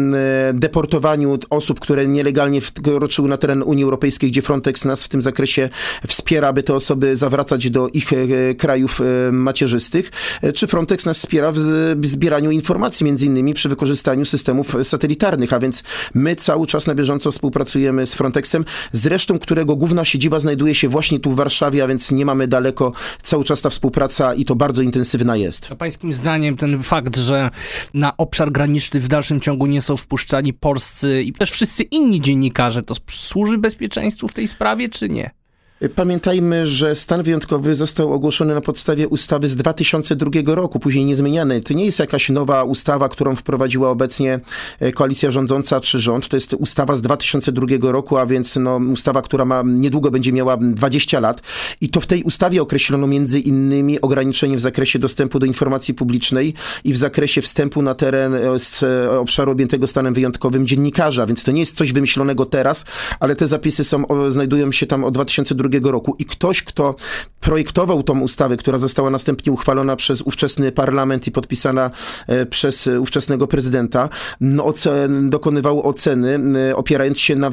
deportowaniu 0.55 1.39
osób, 1.51 1.81
które 1.81 2.07
nielegalnie 2.07 2.61
wkroczyły 2.61 3.29
na 3.29 3.37
teren 3.37 3.63
Unii 3.63 3.85
Europejskiej, 3.85 4.31
gdzie 4.31 4.43
Frontex 4.43 4.85
nas 4.85 5.05
w 5.05 5.09
tym 5.09 5.23
zakresie 5.23 5.69
wspiera, 6.07 6.49
aby 6.49 6.63
te 6.63 6.75
osoby 6.75 7.17
zawracać 7.17 7.71
do 7.71 7.89
ich 7.89 8.13
e, 8.13 8.55
krajów 8.55 9.01
e, 9.01 9.33
macierzystych, 9.33 10.11
e, 10.43 10.53
czy 10.53 10.67
Frontex 10.67 11.07
nas 11.07 11.19
wspiera 11.19 11.53
w 11.97 12.07
zbieraniu 12.07 12.42
informacji, 12.51 13.07
między 13.07 13.27
innymi 13.27 13.55
przy 13.55 13.69
wykorzystaniu 13.69 14.25
systemów 14.25 14.77
satelitarnych, 14.83 15.53
a 15.53 15.59
więc 15.59 15.83
my 16.15 16.37
cały 16.37 16.67
czas 16.67 16.87
na 16.87 16.95
bieżąco 16.95 17.33
współpracujemy 17.33 18.07
z 18.07 18.15
Frontexem, 18.15 18.65
zresztą 18.93 19.39
którego 19.39 19.77
główna 19.77 20.05
siedziba 20.05 20.41
znajduje 20.41 20.75
się 20.75 20.89
właśnie 20.89 21.21
tu 21.21 21.31
w 21.31 21.37
Warszawie, 21.37 21.85
a 21.85 21.87
więc 21.87 22.11
nie 22.13 22.27
mamy 22.27 22.49
daleko. 22.49 22.93
Cały 23.23 23.45
czas 23.45 23.63
ta 23.63 23.71
współpraca 23.71 24.35
i 24.35 24.45
to 24.45 24.55
bardzo 24.55 24.83
intensywna 24.83 25.37
jest. 25.37 25.69
A 25.71 25.77
pańskim 25.77 26.13
zdaniem 26.13 26.57
ten 26.57 26.83
fakt, 26.83 27.17
że 27.17 27.51
na 27.95 28.17
obszar 28.17 28.53
graniczny 28.53 29.01
w 29.01 29.09
dalszym 29.09 29.41
ciągu 29.41 29.67
nie 29.67 29.83
są 29.83 29.97
wpuszczani 29.97 30.53
polscy 30.53 31.23
i 31.23 31.33
też 31.33 31.51
wszyscy 31.51 31.83
inni 31.83 32.21
dziennikarze, 32.21 32.83
to 32.83 32.95
służy 33.11 33.59
bezpieczeństwu 33.59 34.29
w 34.29 34.33
tej 34.33 34.49
sprawie, 34.49 34.89
czy 34.89 35.09
nie? 35.09 35.42
Pamiętajmy, 35.89 36.67
że 36.67 36.95
stan 36.95 37.23
wyjątkowy 37.23 37.75
został 37.75 38.13
ogłoszony 38.13 38.55
na 38.55 38.61
podstawie 38.61 39.09
ustawy 39.09 39.49
z 39.49 39.57
2002 39.57 40.31
roku, 40.47 40.79
później 40.79 41.05
niezmieniany. 41.05 41.61
To 41.61 41.75
nie 41.75 41.85
jest 41.85 41.99
jakaś 41.99 42.31
nowa 42.31 42.65
ustawa, 42.65 43.09
którą 43.09 43.37
wprowadziła 43.37 43.91
obecnie 43.91 44.41
e, 44.81 44.93
koalicja 44.93 45.31
rządząca 45.31 45.81
czy 45.81 45.99
rząd. 45.99 46.29
To 46.29 46.37
jest 46.37 46.55
ustawa 46.55 46.97
z 46.97 47.03
2002 47.03 47.67
roku, 47.93 48.17
a 48.17 48.27
więc 48.27 48.57
no, 48.57 48.81
ustawa, 48.93 49.23
która 49.23 49.45
ma 49.45 49.63
niedługo 49.67 50.11
będzie 50.11 50.33
miała 50.33 50.57
20 50.57 51.21
lat. 51.21 51.43
I 51.81 51.89
to 51.89 52.01
w 52.01 52.07
tej 52.07 52.23
ustawie 52.23 52.63
określono 52.63 53.07
między 53.07 53.41
innymi 53.41 54.01
ograniczenie 54.01 54.57
w 54.57 54.61
zakresie 54.61 54.99
dostępu 54.99 55.39
do 55.39 55.47
informacji 55.47 55.95
publicznej 55.95 56.55
i 56.85 56.93
w 56.93 56.97
zakresie 56.97 57.43
wstępu 57.43 57.83
na 57.83 57.95
teren 57.95 58.35
e, 58.35 58.41
e, 58.83 59.21
obszaru 59.21 59.53
objętego 59.53 59.87
stanem 59.87 60.15
wyjątkowym 60.15 60.67
dziennikarza. 60.67 61.27
Więc 61.27 61.45
to 61.45 61.53
nie 61.53 61.61
jest 61.61 61.77
coś 61.77 61.93
wymyślonego 61.93 62.47
teraz, 62.47 62.85
ale 63.21 63.37
te 63.37 63.47
zapisy 63.47 63.85
są, 63.85 64.05
znajdują 64.29 64.73
się 64.73 64.87
tam 64.87 65.05
od 65.05 65.15
2002 65.15 65.72
roku 65.81 66.17
i 66.19 66.25
ktoś, 66.25 66.63
kto 66.63 66.95
projektował 67.43 68.03
tą 68.03 68.21
ustawę, 68.21 68.57
która 68.57 68.79
została 68.79 69.11
następnie 69.11 69.53
uchwalona 69.53 69.97
przez 69.97 70.23
ówczesny 70.23 70.73
parlament 70.73 71.27
i 71.27 71.31
podpisana 71.31 71.91
e, 72.27 72.47
przez 72.47 72.87
ówczesnego 72.87 73.47
prezydenta, 73.47 74.09
no, 74.41 74.65
ocen, 74.65 75.31
dokonywał 75.31 75.89
oceny, 75.89 76.39
e, 76.71 76.77
opierając 76.77 77.21
się 77.21 77.37
na 77.37 77.51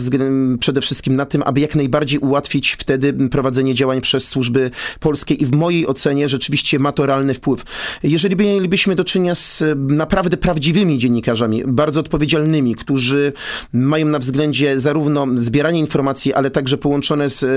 przede 0.60 0.82
wszystkim 0.82 1.15
na 1.15 1.25
tym, 1.25 1.43
aby 1.45 1.62
jak 1.62 1.75
najbardziej 1.75 2.19
ułatwić 2.19 2.77
wtedy 2.79 3.13
prowadzenie 3.13 3.73
działań 3.73 4.01
przez 4.01 4.27
służby 4.27 4.71
polskie 4.99 5.34
i 5.34 5.45
w 5.45 5.51
mojej 5.51 5.88
ocenie 5.88 6.29
rzeczywiście 6.29 6.79
ma 6.79 6.91
to 6.91 7.05
realny 7.05 7.34
wpływ. 7.34 7.63
Jeżeli 8.03 8.36
mielibyśmy 8.36 8.95
do 8.95 9.03
czynienia 9.03 9.36
z 9.36 9.63
naprawdę 9.77 10.38
prawdziwymi 10.38 10.97
dziennikarzami, 10.97 11.63
bardzo 11.67 11.99
odpowiedzialnymi, 11.99 12.75
którzy 12.75 13.34
mają 13.73 14.05
na 14.05 14.19
względzie 14.19 14.79
zarówno 14.79 15.27
zbieranie 15.36 15.79
informacji, 15.79 16.34
ale 16.34 16.49
także 16.49 16.77
połączone 16.77 17.29
z 17.29 17.43
e, 17.43 17.47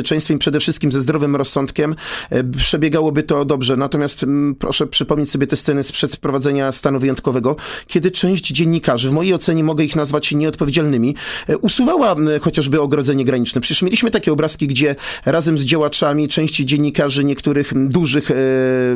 bezpieczeństwem 0.00 0.38
przede 0.38 0.60
wszystkim 0.60 0.92
ze 0.92 1.00
zdrowym 1.00 1.36
rozsądkiem, 1.36 1.96
e, 2.30 2.44
przebiegałoby 2.44 3.22
to 3.22 3.44
dobrze. 3.44 3.76
Natomiast 3.76 4.22
mm, 4.22 4.54
proszę 4.54 4.86
przypomnieć 4.86 5.30
sobie 5.30 5.46
te 5.46 5.56
sceny 5.56 5.82
sprzed 5.82 6.14
wprowadzenia 6.14 6.72
stanu 6.72 6.98
wyjątkowego, 6.98 7.56
kiedy 7.86 8.10
część 8.10 8.46
dziennikarzy, 8.48 9.10
w 9.10 9.12
mojej 9.12 9.34
ocenie 9.34 9.64
mogę 9.64 9.84
ich 9.84 9.96
nazwać 9.96 10.32
nieodpowiedzialnymi, 10.32 11.14
e, 11.48 11.58
usuwała 11.58 12.16
chociażby 12.40 12.80
ogrodzenie 12.80 13.24
graniczne. 13.24 13.60
Przecież 13.60 13.82
mieliśmy 13.82 14.10
takie 14.10 14.32
obrazki, 14.32 14.66
gdzie 14.66 14.96
razem 15.26 15.58
z 15.58 15.64
działaczami 15.64 16.28
części 16.28 16.66
dziennikarzy 16.66 17.24
niektórych 17.24 17.72
dużych 17.88 18.30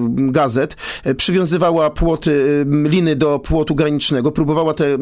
gazet 0.08 0.76
przywiązywała 1.16 1.90
płoty, 1.90 2.64
liny 2.84 3.16
do 3.16 3.38
płotu 3.38 3.74
granicznego, 3.74 4.32
próbowała 4.32 4.74
te, 4.74 4.98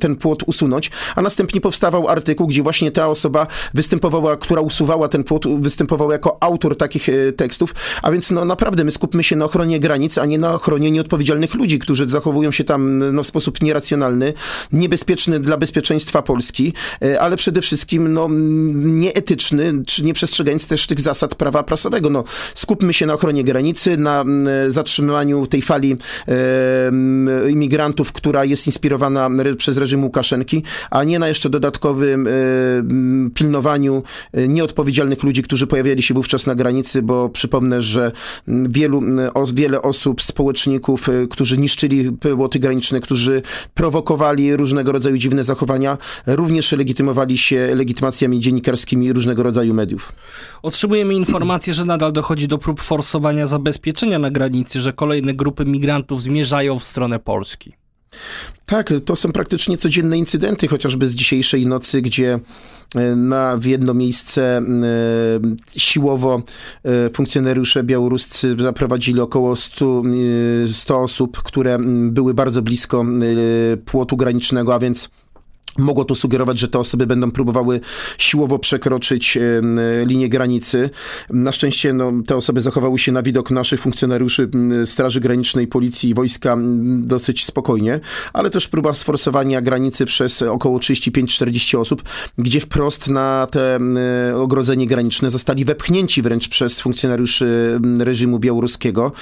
ten 0.00 0.16
płot 0.16 0.42
usunąć, 0.46 0.90
a 1.16 1.22
następnie 1.22 1.60
powstawał 1.60 2.08
artykuł, 2.08 2.46
gdzie 2.46 2.62
właśnie 2.62 2.92
ta 2.92 3.08
osoba 3.08 3.46
występowała, 3.74 4.36
która 4.36 4.60
usuwała 4.60 4.95
ten 5.08 5.24
płot, 5.24 5.44
występował 5.60 6.10
jako 6.10 6.36
autor 6.40 6.76
takich 6.76 7.08
e, 7.08 7.32
tekstów, 7.32 7.74
a 8.02 8.10
więc 8.10 8.30
no 8.30 8.44
naprawdę 8.44 8.84
my 8.84 8.90
skupmy 8.90 9.22
się 9.22 9.36
na 9.36 9.44
ochronie 9.44 9.80
granic, 9.80 10.18
a 10.18 10.26
nie 10.26 10.38
na 10.38 10.54
ochronie 10.54 10.90
nieodpowiedzialnych 10.90 11.54
ludzi, 11.54 11.78
którzy 11.78 12.08
zachowują 12.08 12.50
się 12.50 12.64
tam 12.64 13.12
no, 13.14 13.22
w 13.22 13.26
sposób 13.26 13.62
nieracjonalny, 13.62 14.32
niebezpieczny 14.72 15.40
dla 15.40 15.56
bezpieczeństwa 15.56 16.22
Polski, 16.22 16.72
e, 17.02 17.20
ale 17.20 17.36
przede 17.36 17.60
wszystkim 17.60 18.12
no, 18.12 18.28
nieetyczny, 18.74 19.72
czy 19.86 20.04
nie 20.04 20.14
przestrzegając 20.14 20.66
też 20.66 20.86
tych 20.86 21.00
zasad 21.00 21.34
prawa 21.34 21.62
prasowego. 21.62 22.10
No, 22.10 22.24
skupmy 22.54 22.92
się 22.92 23.06
na 23.06 23.14
ochronie 23.14 23.44
granicy, 23.44 23.96
na 23.96 24.24
zatrzymaniu 24.68 25.46
tej 25.46 25.62
fali 25.62 25.96
e, 26.28 27.50
imigrantów, 27.50 28.12
która 28.12 28.44
jest 28.44 28.66
inspirowana 28.66 29.30
przez 29.58 29.78
reżim 29.78 30.04
Łukaszenki, 30.04 30.62
a 30.90 31.04
nie 31.04 31.18
na 31.18 31.28
jeszcze 31.28 31.50
dodatkowym 31.50 32.26
e, 32.26 32.30
pilnowaniu 33.34 34.02
nieodpowiedzialnych 34.48 34.85
ludzi, 35.22 35.42
którzy 35.42 35.66
pojawiali 35.66 36.02
się 36.02 36.14
wówczas 36.14 36.46
na 36.46 36.54
granicy, 36.54 37.02
bo 37.02 37.28
przypomnę, 37.28 37.82
że 37.82 38.12
wielu, 38.48 39.02
o, 39.34 39.46
wiele 39.46 39.82
osób, 39.82 40.22
społeczników, 40.22 41.08
y, 41.08 41.28
którzy 41.30 41.58
niszczyli 41.58 42.12
płoty 42.12 42.58
graniczne, 42.58 43.00
którzy 43.00 43.42
prowokowali 43.74 44.56
różnego 44.56 44.92
rodzaju 44.92 45.16
dziwne 45.16 45.44
zachowania, 45.44 45.98
również 46.26 46.72
legitymowali 46.72 47.38
się 47.38 47.74
legitymacjami 47.74 48.40
dziennikarskimi 48.40 49.12
różnego 49.12 49.42
rodzaju 49.42 49.74
mediów. 49.74 50.12
Otrzymujemy 50.62 51.14
informację, 51.14 51.74
że 51.74 51.84
nadal 51.84 52.12
dochodzi 52.12 52.48
do 52.48 52.58
prób 52.58 52.82
forsowania 52.82 53.46
zabezpieczenia 53.46 54.18
na 54.18 54.30
granicy, 54.30 54.80
że 54.80 54.92
kolejne 54.92 55.34
grupy 55.34 55.64
migrantów 55.64 56.22
zmierzają 56.22 56.78
w 56.78 56.84
stronę 56.84 57.18
Polski. 57.18 57.85
Tak, 58.66 58.92
to 59.04 59.16
są 59.16 59.32
praktycznie 59.32 59.76
codzienne 59.76 60.18
incydenty, 60.18 60.68
chociażby 60.68 61.08
z 61.08 61.14
dzisiejszej 61.14 61.66
nocy, 61.66 62.02
gdzie 62.02 62.38
e, 62.94 63.16
na, 63.16 63.56
w 63.56 63.64
jedno 63.64 63.94
miejsce 63.94 64.58
e, 64.58 64.62
siłowo 65.76 66.42
e, 66.84 67.10
funkcjonariusze 67.10 67.84
białoruscy 67.84 68.56
zaprowadzili 68.58 69.20
około 69.20 69.56
100, 69.56 70.02
100 70.72 71.02
osób, 71.02 71.42
które 71.42 71.78
były 72.10 72.34
bardzo 72.34 72.62
blisko 72.62 73.04
płotu 73.84 74.16
granicznego, 74.16 74.74
a 74.74 74.78
więc 74.78 75.08
Mogło 75.78 76.04
to 76.04 76.14
sugerować, 76.14 76.58
że 76.58 76.68
te 76.68 76.78
osoby 76.78 77.06
będą 77.06 77.30
próbowały 77.30 77.80
siłowo 78.18 78.58
przekroczyć 78.58 79.38
linię 80.06 80.28
granicy. 80.28 80.90
Na 81.30 81.52
szczęście 81.52 81.92
no, 81.92 82.12
te 82.26 82.36
osoby 82.36 82.60
zachowały 82.60 82.98
się 82.98 83.12
na 83.12 83.22
widok 83.22 83.50
naszych 83.50 83.80
funkcjonariuszy 83.80 84.48
Straży 84.84 85.20
Granicznej, 85.20 85.66
Policji 85.66 86.10
i 86.10 86.14
Wojska 86.14 86.56
dosyć 86.98 87.44
spokojnie, 87.44 88.00
ale 88.32 88.50
też 88.50 88.68
próba 88.68 88.94
sforsowania 88.94 89.60
granicy 89.60 90.04
przez 90.04 90.42
około 90.42 90.78
35-40 90.78 91.78
osób, 91.78 92.02
gdzie 92.38 92.60
wprost 92.60 93.08
na 93.08 93.46
te 93.50 93.80
ogrodzenie 94.34 94.86
graniczne 94.86 95.30
zostali 95.30 95.64
wepchnięci 95.64 96.22
wręcz 96.22 96.48
przez 96.48 96.80
funkcjonariuszy 96.80 97.80
reżimu 97.98 98.38
białoruskiego. 98.38 99.12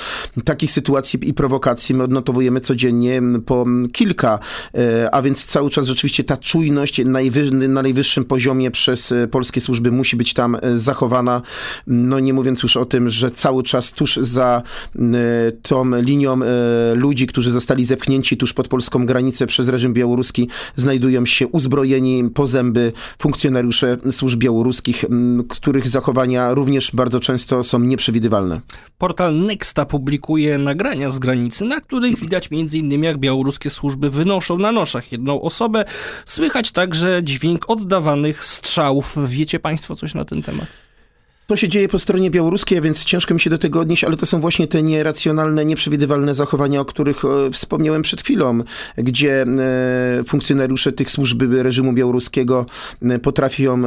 Takich 0.44 0.70
sytuacji 0.70 1.28
i 1.28 1.34
prowokacji 1.34 1.94
my 1.94 2.04
odnotowujemy 2.04 2.60
codziennie 2.60 3.22
po 3.46 3.66
kilka, 3.92 4.38
e, 4.74 5.14
a 5.14 5.22
więc 5.22 5.44
cały 5.44 5.70
czas 5.70 5.86
rzeczywiście 5.86 6.24
ta 6.24 6.36
czujność 6.44 7.04
na 7.04 7.20
najwyższym 7.68 8.24
poziomie 8.24 8.70
przez 8.70 9.12
e, 9.12 9.28
polskie 9.28 9.60
służby 9.60 9.90
musi 9.92 10.16
być 10.16 10.34
tam 10.34 10.54
e, 10.54 10.78
zachowana. 10.78 11.42
No 11.86 12.20
nie 12.20 12.34
mówiąc 12.34 12.62
już 12.62 12.76
o 12.76 12.84
tym, 12.84 13.08
że 13.08 13.30
cały 13.30 13.62
czas 13.62 13.92
tuż 13.92 14.16
za 14.16 14.62
e, 14.96 15.00
tą 15.62 16.00
linią 16.00 16.40
ludzi, 16.94 17.26
którzy 17.26 17.50
zostali 17.50 17.84
zepchnięci 17.84 18.36
tuż 18.36 18.52
pod 18.52 18.68
polską 18.68 19.06
granicę 19.06 19.46
przez 19.46 19.68
reżim 19.68 19.92
białoruski, 19.92 20.48
znajdują 20.76 21.26
się 21.26 21.48
uzbrojeni 21.48 22.30
po 22.34 22.46
zęby 22.46 22.92
funkcjonariusze 23.18 23.96
służb 24.10 24.38
białoruskich, 24.38 25.04
których 25.48 25.88
zachowania 25.88 26.54
również 26.54 26.90
bardzo 26.94 27.20
często 27.20 27.62
są 27.62 27.78
nieprzewidywalne. 27.78 28.60
Portal 28.98 29.40
Nexta 29.40 29.84
publikuje 29.84 30.58
nagrania 30.58 31.10
z 31.10 31.18
granicy, 31.18 31.64
na 31.64 31.80
których 31.80 32.18
widać 32.18 32.48
m.in. 32.52 33.02
jak 33.02 33.18
białoruskie 33.18 33.70
służby 33.70 34.10
wynoszą 34.10 34.58
na 34.58 34.72
noszach 34.72 35.12
jedną 35.12 35.40
osobę. 35.40 35.84
Słychać 36.34 36.72
także 36.72 37.20
dźwięk 37.22 37.70
oddawanych 37.70 38.44
strzałów. 38.44 39.16
Wiecie 39.26 39.60
Państwo 39.60 39.96
coś 39.96 40.14
na 40.14 40.24
ten 40.24 40.42
temat? 40.42 40.66
To 41.46 41.56
się 41.56 41.68
dzieje 41.68 41.88
po 41.88 41.98
stronie 41.98 42.30
białoruskiej, 42.30 42.80
więc 42.80 43.04
ciężko 43.04 43.34
mi 43.34 43.40
się 43.40 43.50
do 43.50 43.58
tego 43.58 43.80
odnieść, 43.80 44.04
ale 44.04 44.16
to 44.16 44.26
są 44.26 44.40
właśnie 44.40 44.66
te 44.66 44.82
nieracjonalne, 44.82 45.64
nieprzewidywalne 45.64 46.34
zachowania, 46.34 46.80
o 46.80 46.84
których 46.84 47.24
e, 47.24 47.50
wspomniałem 47.50 48.02
przed 48.02 48.22
chwilą, 48.22 48.60
gdzie 48.96 49.42
e, 49.42 50.24
funkcjonariusze 50.26 50.92
tych 50.92 51.10
służb 51.10 51.42
reżimu 51.52 51.92
białoruskiego 51.92 52.66
e, 53.02 53.18
potrafią 53.18 53.82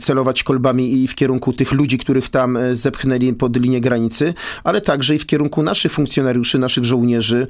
celować 0.00 0.42
kolbami 0.42 1.02
i 1.02 1.08
w 1.08 1.14
kierunku 1.14 1.52
tych 1.52 1.72
ludzi, 1.72 1.98
których 1.98 2.28
tam 2.28 2.58
zepchnęli 2.72 3.32
pod 3.32 3.56
linię 3.56 3.80
granicy, 3.80 4.34
ale 4.64 4.80
także 4.80 5.14
i 5.14 5.18
w 5.18 5.26
kierunku 5.26 5.62
naszych 5.62 5.92
funkcjonariuszy, 5.92 6.58
naszych 6.58 6.84
żołnierzy, 6.84 7.46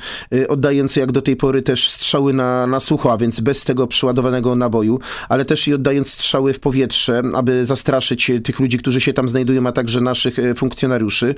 oddając 0.48 0.96
jak 0.96 1.12
do 1.12 1.22
tej 1.22 1.36
pory 1.36 1.62
też 1.62 1.90
strzały 1.90 2.32
na, 2.32 2.66
na 2.66 2.80
sucho, 2.80 3.12
a 3.12 3.16
więc 3.16 3.40
bez 3.40 3.64
tego 3.64 3.86
przeładowanego 3.86 4.56
naboju, 4.56 5.00
ale 5.28 5.44
też 5.44 5.68
i 5.68 5.74
oddając 5.74 6.10
strzały 6.10 6.52
w 6.52 6.60
powietrze, 6.60 7.22
aby 7.34 7.64
zastraszyć 7.64 8.30
tych 8.44 8.60
ludzi, 8.60 8.78
którzy 8.78 9.00
się 9.00 9.12
tam 9.12 9.28
znajdują, 9.28 9.51
a 9.66 9.72
także 9.72 10.00
naszych 10.00 10.38
e, 10.38 10.54
funkcjonariuszy, 10.54 11.34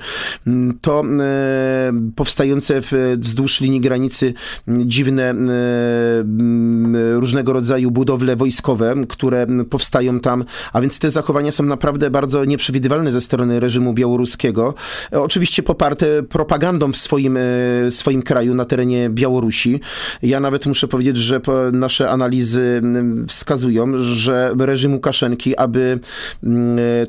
m, 0.47 0.77
to 0.81 1.03
e, 1.19 1.93
powstające 2.15 2.81
wzdłuż 3.17 3.61
linii 3.61 3.81
granicy 3.81 4.33
m, 4.67 4.75
dziwne 4.89 5.23
e, 5.23 5.33
m, 5.33 6.95
różnego 7.19 7.53
rodzaju 7.53 7.91
budowle 7.91 8.35
wojskowe, 8.35 8.95
które 9.09 9.47
powstają 9.69 10.19
tam, 10.19 10.45
a 10.73 10.81
więc 10.81 10.99
te 10.99 11.11
zachowania 11.11 11.51
są 11.51 11.63
naprawdę 11.63 12.09
bardzo 12.09 12.45
nieprzewidywalne 12.45 13.11
ze 13.11 13.21
strony 13.21 13.59
reżimu 13.59 13.93
białoruskiego. 13.93 14.73
Oczywiście 15.11 15.63
poparte 15.63 16.23
propagandą 16.23 16.91
w 16.91 16.97
swoim, 16.97 17.37
swoim 17.89 18.21
kraju 18.21 18.55
na 18.55 18.65
terenie 18.65 19.09
Białorusi. 19.09 19.79
Ja 20.21 20.39
nawet 20.39 20.65
muszę 20.65 20.87
powiedzieć, 20.87 21.17
że 21.17 21.41
nasze 21.71 22.09
analizy 22.09 22.81
wskazują, 23.27 23.91
że 23.99 24.53
reżim 24.59 24.93
Łukaszenki, 24.93 25.57
aby 25.57 25.99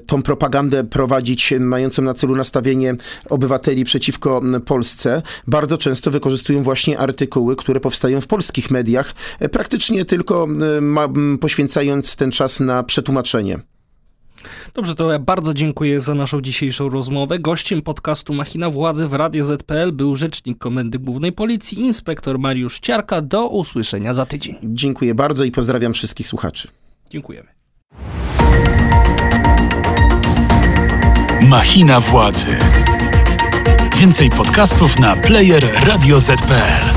tą 0.06 0.22
propagandę 0.22 0.84
prowadzić, 0.96 1.54
mającą 1.60 2.02
na 2.02 2.14
celu 2.14 2.36
nastawienie 2.36 2.94
obywateli 3.30 3.84
przeciwko 3.84 4.40
Polsce, 4.64 5.22
bardzo 5.46 5.78
często 5.78 6.10
wykorzystują 6.10 6.62
właśnie 6.62 6.98
artykuły, 6.98 7.56
które 7.56 7.80
powstają 7.80 8.20
w 8.20 8.26
polskich 8.26 8.70
mediach, 8.70 9.14
e, 9.38 9.48
praktycznie 9.48 10.04
tylko 10.04 10.48
ma, 10.80 11.08
poświęcając 11.40 12.16
ten 12.16 12.30
czas 12.30 12.60
na 12.60 12.82
przetłumaczenie. 12.82 13.58
Dobrze, 14.74 14.94
to 14.94 15.12
ja 15.12 15.18
bardzo 15.18 15.54
dziękuję 15.54 16.00
za 16.00 16.14
naszą 16.14 16.40
dzisiejszą 16.40 16.88
rozmowę. 16.88 17.38
Gościem 17.38 17.82
podcastu 17.82 18.34
Machina 18.34 18.70
Władzy 18.70 19.06
w 19.06 19.12
Radio 19.12 19.44
ZPL 19.44 19.92
był 19.92 20.16
rzecznik 20.16 20.58
Komendy 20.58 20.98
Głównej 20.98 21.32
Policji, 21.32 21.80
inspektor 21.80 22.38
Mariusz 22.38 22.80
Ciarka. 22.80 23.22
Do 23.22 23.48
usłyszenia 23.48 24.14
za 24.14 24.26
tydzień. 24.26 24.56
Dziękuję 24.62 25.14
bardzo 25.14 25.44
i 25.44 25.50
pozdrawiam 25.50 25.92
wszystkich 25.92 26.26
słuchaczy. 26.26 26.68
Dziękujemy. 27.10 27.48
Machina 31.46 32.00
władzy. 32.00 32.58
Więcej 33.96 34.30
podcastów 34.30 34.98
na 34.98 35.16
player 35.16 35.84
radioz.pl. 35.84 36.95